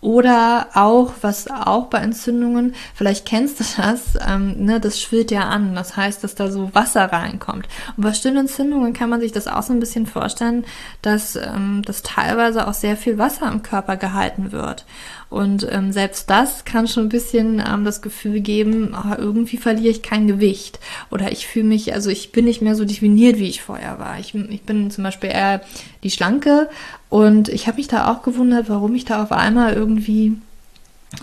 Oder 0.00 0.68
auch, 0.74 1.14
was 1.22 1.50
auch 1.50 1.86
bei 1.86 1.98
Entzündungen, 1.98 2.74
vielleicht 2.94 3.26
kennst 3.26 3.60
du 3.60 3.64
das, 3.76 4.18
ähm, 4.26 4.64
ne, 4.64 4.78
das 4.78 5.00
schwillt 5.00 5.30
ja 5.30 5.48
an. 5.48 5.74
Das 5.74 5.96
heißt, 5.96 6.22
dass 6.22 6.34
da 6.34 6.50
so 6.50 6.74
Wasser 6.74 7.04
reinkommt. 7.12 7.66
Und 7.96 8.02
bei 8.02 8.12
stillen 8.12 8.36
Entzündungen 8.36 8.92
kann 8.92 9.08
man 9.08 9.20
sich 9.20 9.32
das 9.32 9.48
auch 9.48 9.62
so 9.62 9.72
ein 9.72 9.80
bisschen 9.80 10.06
vorstellen, 10.06 10.64
dass, 11.02 11.36
ähm, 11.36 11.82
dass 11.84 12.02
teilweise 12.02 12.68
auch 12.68 12.74
sehr 12.74 12.96
viel 12.96 13.18
Wasser 13.18 13.50
im 13.50 13.62
Körper 13.62 13.96
gehalten 13.96 14.52
wird. 14.52 14.84
Und 15.28 15.66
ähm, 15.70 15.92
selbst 15.92 16.30
das 16.30 16.64
kann 16.64 16.86
schon 16.86 17.04
ein 17.04 17.08
bisschen 17.08 17.62
ähm, 17.66 17.84
das 17.84 18.00
Gefühl 18.00 18.40
geben, 18.40 18.94
oh, 18.96 19.14
irgendwie 19.18 19.56
verliere 19.56 19.88
ich 19.88 20.02
kein 20.02 20.28
Gewicht. 20.28 20.78
Oder 21.10 21.32
ich 21.32 21.46
fühle 21.46 21.66
mich, 21.66 21.92
also 21.94 22.10
ich 22.10 22.32
bin 22.32 22.44
nicht 22.44 22.62
mehr 22.62 22.76
so 22.76 22.84
definiert, 22.84 23.38
wie 23.38 23.48
ich 23.48 23.62
vorher 23.62 23.98
war. 23.98 24.18
Ich, 24.20 24.34
ich 24.34 24.62
bin 24.62 24.90
zum 24.90 25.02
Beispiel 25.04 25.30
eher 25.30 25.62
die 26.04 26.10
Schlanke 26.10 26.68
und 27.08 27.48
ich 27.48 27.66
habe 27.66 27.78
mich 27.78 27.88
da 27.88 28.10
auch 28.10 28.22
gewundert, 28.22 28.68
warum 28.68 28.94
ich 28.94 29.04
da 29.04 29.22
auf 29.22 29.32
einmal 29.32 29.74
irgendwie 29.74 30.36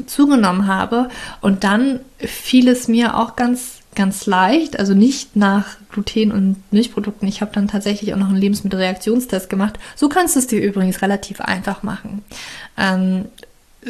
zugenommen 0.06 0.68
habe. 0.68 1.10
Und 1.40 1.64
dann 1.64 2.00
fiel 2.18 2.68
es 2.68 2.88
mir 2.88 3.18
auch 3.18 3.36
ganz 3.36 3.80
ganz 3.96 4.26
leicht, 4.26 4.80
also 4.80 4.94
nicht 4.94 5.36
nach 5.36 5.78
Gluten 5.92 6.32
und 6.32 6.56
Milchprodukten. 6.72 7.28
Ich 7.28 7.42
habe 7.42 7.52
dann 7.54 7.68
tatsächlich 7.68 8.14
auch 8.14 8.18
noch 8.18 8.30
einen 8.30 8.38
Lebensmittelreaktionstest 8.38 9.50
gemacht. 9.50 9.80
So 9.96 10.10
kannst 10.10 10.36
du 10.36 10.40
es 10.40 10.48
dir 10.48 10.62
übrigens 10.62 11.02
relativ 11.02 11.42
einfach 11.42 11.84
machen. 11.84 12.24
Ähm, 12.78 13.26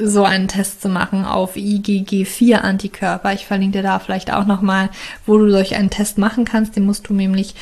so 0.02 0.24
einen 0.24 0.48
Test 0.48 0.82
zu 0.82 0.90
machen 0.90 1.26
auf 1.26 1.56
IgG4 1.56 2.56
Antikörper. 2.56 3.34
Ich 3.34 3.46
verlinke 3.46 3.80
dir 3.80 3.84
da 3.84 4.00
vielleicht 4.00 4.34
auch 4.34 4.46
nochmal, 4.46 4.90
wo 5.26 5.38
du 5.38 5.50
solch 5.52 5.76
einen 5.76 5.90
Test 5.90 6.18
machen 6.18 6.46
kannst. 6.46 6.76
Den 6.76 6.86
musst 6.86 7.10
du 7.10 7.14
nämlich 7.14 7.56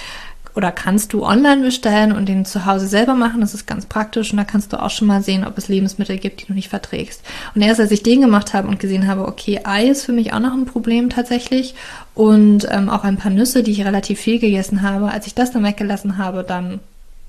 oder 0.55 0.71
kannst 0.71 1.13
du 1.13 1.23
online 1.23 1.61
bestellen 1.61 2.11
und 2.11 2.27
den 2.27 2.45
zu 2.45 2.65
Hause 2.65 2.87
selber 2.87 3.13
machen. 3.13 3.41
Das 3.41 3.53
ist 3.53 3.67
ganz 3.67 3.85
praktisch 3.85 4.31
und 4.31 4.37
da 4.37 4.43
kannst 4.43 4.73
du 4.73 4.81
auch 4.81 4.89
schon 4.89 5.07
mal 5.07 5.21
sehen, 5.21 5.45
ob 5.45 5.57
es 5.57 5.67
Lebensmittel 5.67 6.17
gibt, 6.17 6.41
die 6.41 6.45
du 6.47 6.53
nicht 6.53 6.69
verträgst. 6.69 7.23
Und 7.55 7.61
erst 7.61 7.79
als 7.79 7.91
ich 7.91 8.03
den 8.03 8.21
gemacht 8.21 8.53
habe 8.53 8.67
und 8.67 8.79
gesehen 8.79 9.07
habe, 9.07 9.27
okay, 9.27 9.61
Ei 9.63 9.87
ist 9.87 10.05
für 10.05 10.11
mich 10.11 10.33
auch 10.33 10.39
noch 10.39 10.53
ein 10.53 10.65
Problem 10.65 11.09
tatsächlich 11.09 11.75
und 12.13 12.67
ähm, 12.69 12.89
auch 12.89 13.03
ein 13.03 13.17
paar 13.17 13.31
Nüsse, 13.31 13.63
die 13.63 13.71
ich 13.71 13.85
relativ 13.85 14.19
viel 14.19 14.39
gegessen 14.39 14.81
habe, 14.81 15.11
als 15.11 15.27
ich 15.27 15.35
das 15.35 15.51
dann 15.51 15.63
weggelassen 15.63 16.17
habe, 16.17 16.43
dann 16.43 16.79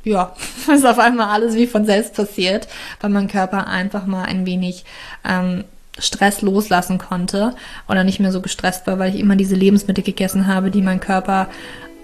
ja, 0.05 0.35
ist 0.73 0.87
auf 0.87 0.99
einmal 0.99 1.29
alles 1.29 1.55
wie 1.55 1.67
von 1.67 1.85
selbst 1.85 2.15
passiert, 2.15 2.69
weil 3.01 3.11
mein 3.11 3.29
Körper 3.29 3.67
einfach 3.67 4.07
mal 4.07 4.25
ein 4.25 4.47
wenig 4.47 4.85
ähm, 5.29 5.65
Stress 5.99 6.43
loslassen 6.43 6.99
konnte 6.99 7.55
oder 7.89 8.05
nicht 8.05 8.19
mehr 8.19 8.33
so 8.33 8.41
gestresst 8.41 8.87
war, 8.87 8.99
weil 8.99 9.15
ich 9.15 9.21
immer 9.21 9.37
diese 9.37 9.55
Lebensmittel 9.55 10.03
gegessen 10.03 10.47
habe, 10.47 10.71
die 10.71 10.83
mein 10.83 11.01
Körper 11.01 11.49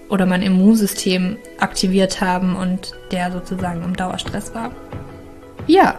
oder 0.09 0.27
mein 0.27 0.43
Immunsystem 0.43 1.37
aktiviert 1.59 2.21
haben 2.21 2.57
und 2.57 2.95
der 3.11 3.33
sozusagen 3.33 3.83
im 3.83 3.97
Dauerstress 3.97 4.55
war. 4.55 4.71
Ja, 5.67 5.97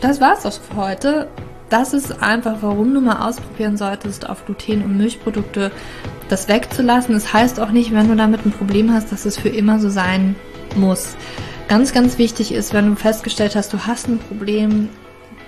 das 0.00 0.20
war's 0.20 0.46
auch 0.46 0.52
für 0.52 0.76
heute. 0.76 1.28
Das 1.68 1.92
ist 1.92 2.22
einfach, 2.22 2.56
warum 2.62 2.92
du 2.94 3.00
mal 3.00 3.28
ausprobieren 3.28 3.76
solltest, 3.76 4.28
auf 4.28 4.44
Gluten- 4.44 4.82
und 4.82 4.96
Milchprodukte 4.96 5.70
das 6.28 6.48
wegzulassen. 6.48 7.14
Das 7.14 7.32
heißt 7.32 7.60
auch 7.60 7.70
nicht, 7.70 7.92
wenn 7.92 8.08
du 8.08 8.16
damit 8.16 8.44
ein 8.44 8.52
Problem 8.52 8.92
hast, 8.92 9.12
dass 9.12 9.24
es 9.24 9.38
für 9.38 9.50
immer 9.50 9.78
so 9.78 9.88
sein 9.88 10.34
muss. 10.76 11.16
Ganz, 11.68 11.92
ganz 11.92 12.18
wichtig 12.18 12.52
ist, 12.52 12.74
wenn 12.74 12.88
du 12.88 12.96
festgestellt 12.96 13.54
hast, 13.54 13.72
du 13.72 13.78
hast 13.86 14.08
ein 14.08 14.18
Problem, 14.18 14.88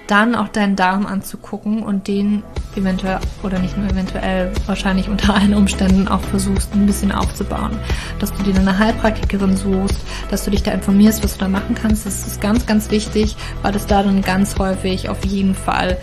dann 0.06 0.34
auch 0.34 0.48
deinen 0.48 0.76
Darm 0.76 1.06
anzugucken 1.06 1.82
und 1.82 2.08
den 2.08 2.42
eventuell 2.76 3.18
oder 3.42 3.58
nicht 3.58 3.76
nur 3.76 3.88
eventuell, 3.88 4.52
wahrscheinlich 4.66 5.08
unter 5.08 5.34
allen 5.34 5.54
Umständen 5.54 6.08
auch 6.08 6.20
versuchst, 6.20 6.74
ein 6.74 6.86
bisschen 6.86 7.12
aufzubauen. 7.12 7.78
Dass 8.18 8.32
du 8.32 8.42
dir 8.42 8.54
eine 8.54 8.78
Heilpraktikerin 8.78 9.56
suchst, 9.56 9.98
dass 10.30 10.44
du 10.44 10.50
dich 10.50 10.62
da 10.62 10.72
informierst, 10.72 11.22
was 11.24 11.34
du 11.34 11.40
da 11.40 11.48
machen 11.48 11.74
kannst. 11.74 12.06
Das 12.06 12.26
ist 12.26 12.40
ganz, 12.40 12.66
ganz 12.66 12.90
wichtig, 12.90 13.36
weil 13.62 13.72
das 13.72 13.86
da 13.86 14.02
dann 14.02 14.22
ganz 14.22 14.58
häufig 14.58 15.08
auf 15.08 15.24
jeden 15.24 15.54
Fall 15.54 15.98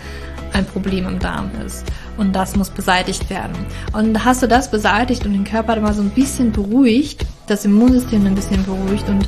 ein 0.52 0.64
Problem 0.64 1.06
im 1.06 1.18
Darm 1.18 1.50
ist. 1.64 1.84
Und 2.20 2.34
das 2.34 2.54
muss 2.54 2.68
beseitigt 2.68 3.30
werden. 3.30 3.54
Und 3.94 4.26
hast 4.26 4.42
du 4.42 4.46
das 4.46 4.70
beseitigt 4.70 5.24
und 5.24 5.32
den 5.32 5.44
Körper 5.44 5.80
mal 5.80 5.94
so 5.94 6.02
ein 6.02 6.10
bisschen 6.10 6.52
beruhigt, 6.52 7.24
das 7.46 7.64
Immunsystem 7.64 8.26
ein 8.26 8.34
bisschen 8.34 8.62
beruhigt 8.64 9.08
und 9.08 9.26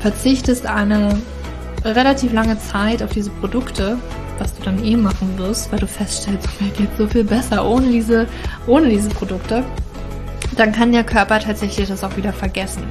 verzichtest 0.00 0.66
eine 0.66 1.16
relativ 1.84 2.32
lange 2.32 2.58
Zeit 2.58 3.00
auf 3.04 3.10
diese 3.10 3.30
Produkte, 3.30 3.96
was 4.40 4.52
du 4.56 4.64
dann 4.64 4.84
eh 4.84 4.96
machen 4.96 5.38
wirst, 5.38 5.70
weil 5.70 5.78
du 5.78 5.86
feststellst, 5.86 6.48
mir 6.60 6.70
geht 6.70 6.88
so 6.98 7.06
viel 7.06 7.22
besser 7.22 7.64
ohne 7.64 7.86
diese, 7.86 8.26
ohne 8.66 8.88
diese 8.88 9.10
Produkte, 9.10 9.62
dann 10.56 10.72
kann 10.72 10.90
der 10.90 11.04
Körper 11.04 11.38
tatsächlich 11.38 11.86
das 11.88 12.02
auch 12.02 12.16
wieder 12.16 12.32
vergessen 12.32 12.82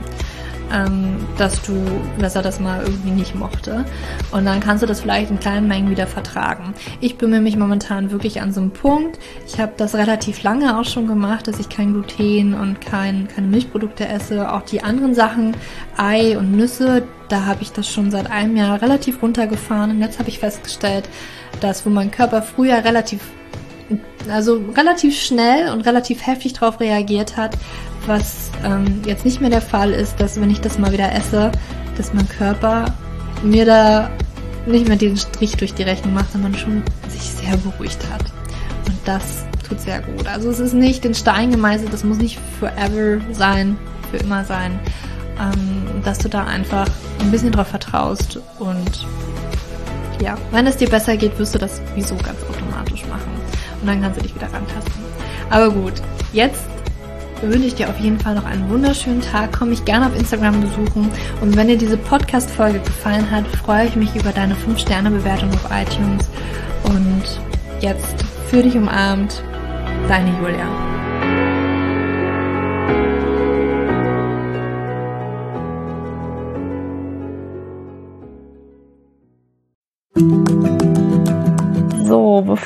ähm, 0.74 1.18
dass 1.38 1.62
du, 1.62 1.74
dass 2.20 2.36
er 2.36 2.42
das 2.42 2.60
mal 2.60 2.82
irgendwie 2.84 3.12
nicht 3.12 3.36
mochte. 3.36 3.86
Und 4.32 4.46
dann 4.46 4.60
kannst 4.60 4.84
du 4.84 4.88
das 4.88 5.02
vielleicht 5.02 5.32
in 5.32 5.40
kleinen 5.40 5.68
Mengen 5.68 5.90
wieder 5.90 6.08
vertragen. 6.08 6.74
Ich 7.02 7.18
bemühe 7.18 7.42
mich 7.42 7.58
momentan 7.58 8.12
wirklich 8.12 8.42
an 8.42 8.52
so 8.54 8.62
einem 8.62 8.72
Punkt. 8.72 9.20
Ich 9.48 9.60
habe 9.60 9.74
das 9.78 9.96
relativ 9.96 10.44
lange 10.44 10.80
auch 10.80 10.86
schon 10.86 11.08
gemacht, 11.08 11.48
dass 11.48 11.60
ich 11.60 11.70
kein 11.70 11.94
Gluten 11.94 12.54
und 12.54 12.82
kein, 12.82 13.28
keine 13.28 13.48
Milchprodukte 13.48 14.08
esse. 14.08 14.52
Auch 14.52 14.62
die 14.62 14.84
anderen 14.84 15.16
Sachen, 15.16 15.56
Ei 15.98 16.38
und 16.38 16.52
Nüsse, 16.52 17.04
da 17.30 17.46
habe 17.46 17.62
ich 17.62 17.72
das 17.72 17.88
schon 17.90 18.12
seit 18.12 18.30
einem 18.32 18.56
Jahr 18.56 18.82
relativ 18.82 19.22
runtergefahren. 19.22 19.92
Und 19.92 20.02
jetzt 20.02 20.20
habe 20.20 20.30
ich 20.30 20.40
festgestellt, 20.40 21.10
dass 21.62 21.86
wo 21.86 21.90
mein 21.90 22.12
Körper 22.12 22.42
früher 22.42 22.84
relativ 22.84 23.22
also 24.30 24.62
relativ 24.76 25.20
schnell 25.20 25.72
und 25.72 25.82
relativ 25.82 26.26
heftig 26.26 26.54
darauf 26.54 26.80
reagiert 26.80 27.38
hat, 27.38 27.58
was 28.06 28.52
ähm, 28.64 29.02
jetzt 29.06 29.26
nicht 29.26 29.42
mehr 29.42 29.50
der 29.50 29.62
Fall 29.62 29.92
ist, 29.92 30.20
dass 30.20 30.40
wenn 30.40 30.50
ich 30.50 30.62
das 30.62 30.78
mal 30.78 30.92
wieder 30.92 31.12
esse, 31.14 31.52
dass 31.98 32.14
mein 32.14 32.28
Körper 32.28 32.94
mir 33.44 33.66
da 33.66 34.10
nicht 34.66 34.88
mehr 34.88 34.98
den 34.98 35.18
Strich 35.18 35.56
durch 35.58 35.74
die 35.74 35.84
Rechnung 35.84 36.14
macht, 36.14 36.32
sondern 36.32 36.54
schon 36.56 36.84
sich 37.08 37.22
sehr 37.22 37.58
beruhigt 37.58 38.00
hat. 38.12 38.22
Und 38.86 38.98
das 39.06 39.46
tut 39.68 39.80
sehr 39.80 40.02
gut. 40.02 40.28
Also 40.28 40.50
es 40.50 40.60
ist 40.60 40.74
nicht 40.74 41.06
in 41.06 41.14
Stein 41.14 41.52
gemeißelt, 41.52 41.92
das 41.92 42.04
muss 42.04 42.18
nicht 42.18 42.40
forever 42.60 43.22
sein, 43.32 43.78
für 44.12 44.18
immer 44.18 44.44
sein, 44.44 44.80
ähm, 45.40 46.04
dass 46.04 46.20
du 46.20 46.30
da 46.30 46.46
einfach 46.46 46.88
ein 47.22 47.32
bisschen 47.32 47.52
drauf 47.52 47.68
vertraust 47.68 48.40
und 48.60 49.08
ja, 50.22 50.38
wenn 50.52 50.68
es 50.68 50.76
dir 50.76 50.90
besser 50.90 51.16
geht, 51.16 51.38
wirst 51.40 51.56
du 51.56 51.60
das 51.60 51.78
sowieso 51.78 52.16
ganz 52.18 52.40
automatisch 52.50 53.06
machen. 53.08 53.39
Und 53.82 53.88
dann 53.88 54.02
kannst 54.02 54.20
du 54.20 54.24
dich 54.24 54.36
wieder 54.36 54.52
rantasten. 54.52 55.04
Aber 55.50 55.72
gut, 55.72 55.94
jetzt 56.34 56.64
wünsche 57.42 57.68
ich 57.68 57.76
dir 57.76 57.90
auf 57.90 58.00
jeden 58.00 58.20
Fall 58.20 58.36
noch 58.36 58.46
einen 58.46 58.70
wunderschönen 58.70 59.22
Tag. 59.22 59.52
Komm 59.58 59.70
mich 59.70 59.86
gerne 59.86 60.08
auf 60.08 60.16
Instagram 60.18 60.62
besuchen. 60.62 61.10
Und 61.42 61.56
wenn 61.56 61.68
dir 61.68 61.78
diese 61.78 61.98
Podcast-Folge 61.98 62.80
gefallen 62.80 63.30
hat, 63.32 63.48
freue 63.48 63.88
ich 63.88 63.96
mich 63.96 64.16
über 64.16 64.32
deine 64.32 64.56
5-Sterne-Bewertung 64.56 65.50
auf 65.52 65.70
iTunes. 65.72 66.28
Und 66.84 67.24
jetzt 67.82 68.26
für 68.50 68.62
dich 68.62 68.76
umarmt, 68.76 69.44
deine 70.08 70.32
Julia. 70.40 70.99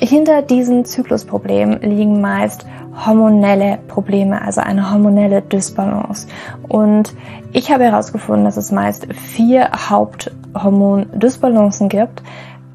hinter 0.00 0.42
diesen 0.42 0.84
Zyklusproblemen 0.84 1.80
liegen 1.82 2.20
meist 2.20 2.66
hormonelle 3.06 3.78
Probleme, 3.86 4.42
also 4.42 4.60
eine 4.60 4.90
hormonelle 4.90 5.42
Dysbalance. 5.42 6.26
Und 6.68 7.14
ich 7.52 7.70
habe 7.70 7.84
herausgefunden, 7.84 8.44
dass 8.44 8.56
es 8.56 8.72
meist 8.72 9.06
vier 9.12 9.70
Haupthormon-Dysbalancen 9.90 11.88
gibt. 11.88 12.22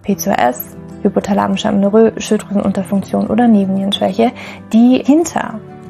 P2S, 0.05 0.75
hypothalamische 1.01 1.67
Amenorrhoe, 1.67 2.13
Schilddrüsenunterfunktion 2.17 3.27
oder 3.27 3.47
Nebennierenschwäche, 3.47 4.31
die 4.71 5.03
hinter 5.03 5.59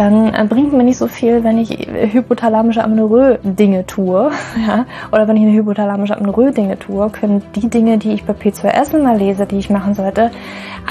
dann 0.00 0.32
äh, 0.32 0.46
bringt 0.48 0.72
mir 0.72 0.82
nicht 0.82 0.96
so 0.96 1.08
viel, 1.08 1.44
wenn 1.44 1.58
ich 1.58 1.70
hypothalamische 2.12 2.82
Amenorrhoe 2.82 3.38
Dinge 3.42 3.84
tue, 3.84 4.30
ja, 4.66 4.86
oder 5.12 5.28
wenn 5.28 5.36
ich 5.36 5.42
eine 5.42 5.52
hypothalamische 5.52 6.16
Amenorrhoe 6.16 6.52
Dinge 6.52 6.78
tue, 6.78 7.10
können 7.10 7.42
die 7.54 7.68
Dinge, 7.68 7.98
die 7.98 8.12
ich 8.12 8.24
bei 8.24 8.32
P2S 8.32 8.96
immer 8.96 9.14
lese, 9.14 9.44
die 9.44 9.58
ich 9.58 9.68
machen 9.68 9.94
sollte, 9.94 10.30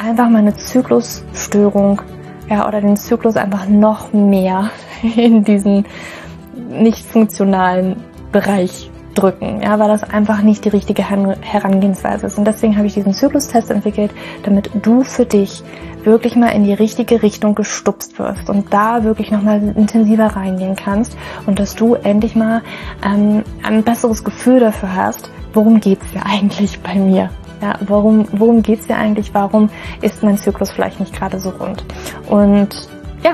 einfach 0.02 0.30
meine 0.30 0.56
Zyklusstörung, 0.56 2.04
ja, 2.50 2.67
oder 2.67 2.82
den 2.82 2.98
Zyklus 2.98 3.36
einfach 3.36 3.67
noch 3.67 4.13
mehr 4.13 4.69
in 5.15 5.43
diesen 5.43 5.86
nicht 6.69 7.04
funktionalen 7.04 7.95
Bereich 8.32 8.91
drücken, 9.19 9.62
ja, 9.62 9.77
weil 9.79 9.88
das 9.88 10.03
einfach 10.03 10.41
nicht 10.41 10.65
die 10.65 10.69
richtige 10.69 11.10
Herangehensweise 11.10 12.27
ist. 12.27 12.38
Und 12.38 12.45
deswegen 12.45 12.77
habe 12.77 12.88
ich 12.88 12.93
diesen 12.93 13.13
Zyklustest 13.13 13.69
entwickelt, 13.69 14.12
damit 14.43 14.69
du 14.82 15.03
für 15.03 15.25
dich 15.25 15.63
wirklich 16.03 16.36
mal 16.36 16.49
in 16.49 16.63
die 16.63 16.73
richtige 16.73 17.21
Richtung 17.21 17.55
gestupst 17.55 18.17
wirst 18.19 18.49
und 18.49 18.73
da 18.73 19.03
wirklich 19.03 19.32
nochmal 19.32 19.62
intensiver 19.75 20.27
reingehen 20.27 20.75
kannst 20.75 21.17
und 21.45 21.60
dass 21.60 21.75
du 21.75 21.95
endlich 21.95 22.36
mal 22.36 22.62
ähm, 23.03 23.43
ein 23.63 23.84
besseres 23.84 24.23
Gefühl 24.23 24.62
dafür 24.62 24.95
hast, 24.95 25.29
worum 25.53 25.79
geht's 25.79 26.05
ja 26.13 26.21
eigentlich 26.25 26.79
bei 26.79 26.95
mir. 26.95 27.29
Ja, 27.62 27.77
worum, 27.86 28.25
worum 28.32 28.62
geht's 28.62 28.88
ja 28.88 28.95
eigentlich? 28.95 29.34
Warum 29.34 29.69
ist 30.01 30.23
mein 30.23 30.38
Zyklus 30.38 30.71
vielleicht 30.71 31.01
nicht 31.01 31.13
gerade 31.13 31.39
so 31.39 31.49
rund? 31.49 31.84
Und 32.29 32.69
ja, 33.21 33.34